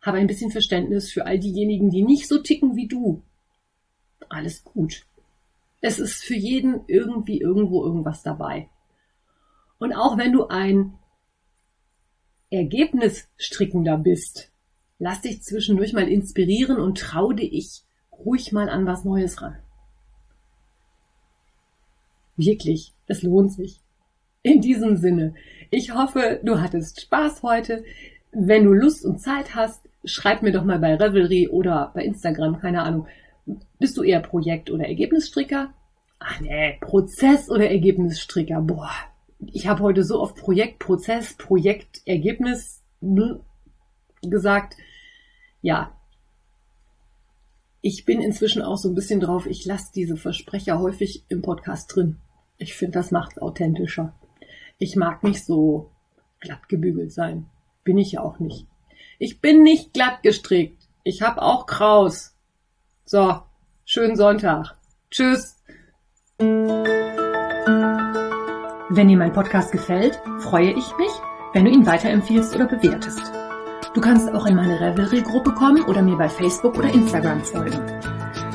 habe 0.00 0.18
ein 0.18 0.26
bisschen 0.26 0.50
Verständnis 0.50 1.10
für 1.10 1.26
all 1.26 1.38
diejenigen, 1.38 1.90
die 1.90 2.02
nicht 2.02 2.28
so 2.28 2.38
ticken 2.38 2.76
wie 2.76 2.88
du. 2.88 3.22
Alles 4.28 4.64
gut. 4.64 5.06
Es 5.80 5.98
ist 5.98 6.22
für 6.22 6.34
jeden 6.34 6.82
irgendwie 6.86 7.40
irgendwo 7.40 7.84
irgendwas 7.84 8.22
dabei. 8.22 8.68
Und 9.78 9.94
auch 9.94 10.18
wenn 10.18 10.32
du 10.32 10.46
ein 10.48 10.94
Ergebnisstrickender 12.50 13.96
bist, 13.96 14.50
lass 14.98 15.22
dich 15.22 15.42
zwischendurch 15.42 15.92
mal 15.92 16.08
inspirieren 16.08 16.76
und 16.76 16.98
trau 16.98 17.32
dich 17.32 17.84
ruhig 18.12 18.52
mal 18.52 18.68
an 18.68 18.86
was 18.86 19.04
Neues 19.04 19.40
ran. 19.40 19.58
Wirklich, 22.36 22.94
es 23.06 23.22
lohnt 23.22 23.52
sich. 23.52 23.80
In 24.42 24.62
diesem 24.62 24.96
Sinne, 24.96 25.34
ich 25.70 25.94
hoffe, 25.94 26.40
du 26.42 26.60
hattest 26.60 27.02
Spaß 27.02 27.42
heute. 27.42 27.84
Wenn 28.32 28.64
du 28.64 28.72
Lust 28.72 29.04
und 29.04 29.20
Zeit 29.20 29.54
hast, 29.54 29.86
schreib 30.04 30.42
mir 30.42 30.52
doch 30.52 30.64
mal 30.64 30.78
bei 30.78 30.94
Revelry 30.94 31.48
oder 31.48 31.90
bei 31.94 32.04
Instagram, 32.04 32.58
keine 32.58 32.82
Ahnung, 32.82 33.06
Bist 33.78 33.96
du 33.96 34.02
eher 34.02 34.20
Projekt- 34.20 34.70
oder 34.70 34.86
Ergebnisstricker? 34.86 35.74
Ach 36.20 36.40
nee, 36.40 36.78
Prozess- 36.80 37.50
oder 37.50 37.68
Ergebnisstricker. 37.70 38.60
Boah, 38.60 38.92
ich 39.46 39.66
habe 39.66 39.82
heute 39.82 40.04
so 40.04 40.20
oft 40.20 40.36
Projekt, 40.36 40.78
Prozess, 40.78 41.34
Projekt, 41.34 42.02
Ergebnis 42.06 42.82
ne, 43.00 43.40
gesagt. 44.22 44.76
Ja, 45.62 45.92
ich 47.82 48.04
bin 48.04 48.20
inzwischen 48.20 48.62
auch 48.62 48.76
so 48.76 48.88
ein 48.90 48.94
bisschen 48.94 49.20
drauf, 49.20 49.46
ich 49.46 49.64
lasse 49.64 49.92
diese 49.94 50.16
Versprecher 50.16 50.78
häufig 50.78 51.24
im 51.28 51.42
Podcast 51.42 51.94
drin. 51.94 52.18
Ich 52.58 52.74
finde, 52.74 52.92
das 52.98 53.10
macht 53.10 53.40
authentischer. 53.40 54.14
Ich 54.82 54.96
mag 54.96 55.22
nicht 55.22 55.44
so 55.44 55.90
glatt 56.40 56.70
gebügelt 56.70 57.12
sein. 57.12 57.44
Bin 57.84 57.98
ich 57.98 58.12
ja 58.12 58.22
auch 58.22 58.38
nicht. 58.38 58.66
Ich 59.18 59.42
bin 59.42 59.62
nicht 59.62 59.92
glatt 59.92 60.22
gestrickt. 60.22 60.88
Ich 61.04 61.20
habe 61.20 61.42
auch 61.42 61.66
Kraus. 61.66 62.34
So, 63.04 63.42
schönen 63.84 64.16
Sonntag. 64.16 64.78
Tschüss. 65.10 65.58
Wenn 66.38 66.88
dir 69.08 69.18
mein 69.18 69.34
Podcast 69.34 69.70
gefällt, 69.70 70.18
freue 70.38 70.70
ich 70.70 70.96
mich, 70.96 71.12
wenn 71.52 71.66
du 71.66 71.70
ihn 71.70 71.84
weiterempfiehlst 71.84 72.54
oder 72.54 72.64
bewertest. 72.64 73.20
Du 73.92 74.00
kannst 74.00 74.32
auch 74.32 74.46
in 74.46 74.56
meine 74.56 74.80
Revelry-Gruppe 74.80 75.52
kommen 75.52 75.84
oder 75.84 76.00
mir 76.00 76.16
bei 76.16 76.30
Facebook 76.30 76.78
oder 76.78 76.90
Instagram 76.90 77.44
folgen. 77.44 77.82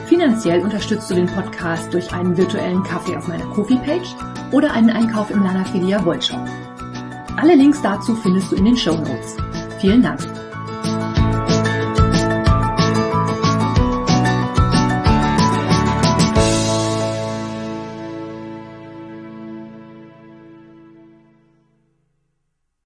Finanziell 0.08 0.64
unterstützt 0.64 1.08
du 1.12 1.14
den 1.14 1.28
Podcast 1.28 1.94
durch 1.94 2.12
einen 2.12 2.36
virtuellen 2.36 2.82
Kaffee 2.82 3.16
auf 3.16 3.28
meiner 3.28 3.46
Kofi-Page 3.46 4.16
oder 4.56 4.72
einen 4.72 4.90
Einkauf 4.90 5.30
im 5.32 5.44
Lana 5.44 5.66
Filia 5.66 6.04
Wollshop. 6.06 6.40
Alle 7.36 7.56
Links 7.56 7.82
dazu 7.82 8.16
findest 8.16 8.54
du 8.54 8.56
in 8.56 8.64
den 8.64 8.78
Show 8.78 8.96
Notes. 8.96 9.36
Vielen 9.82 10.02
Dank. 10.02 10.22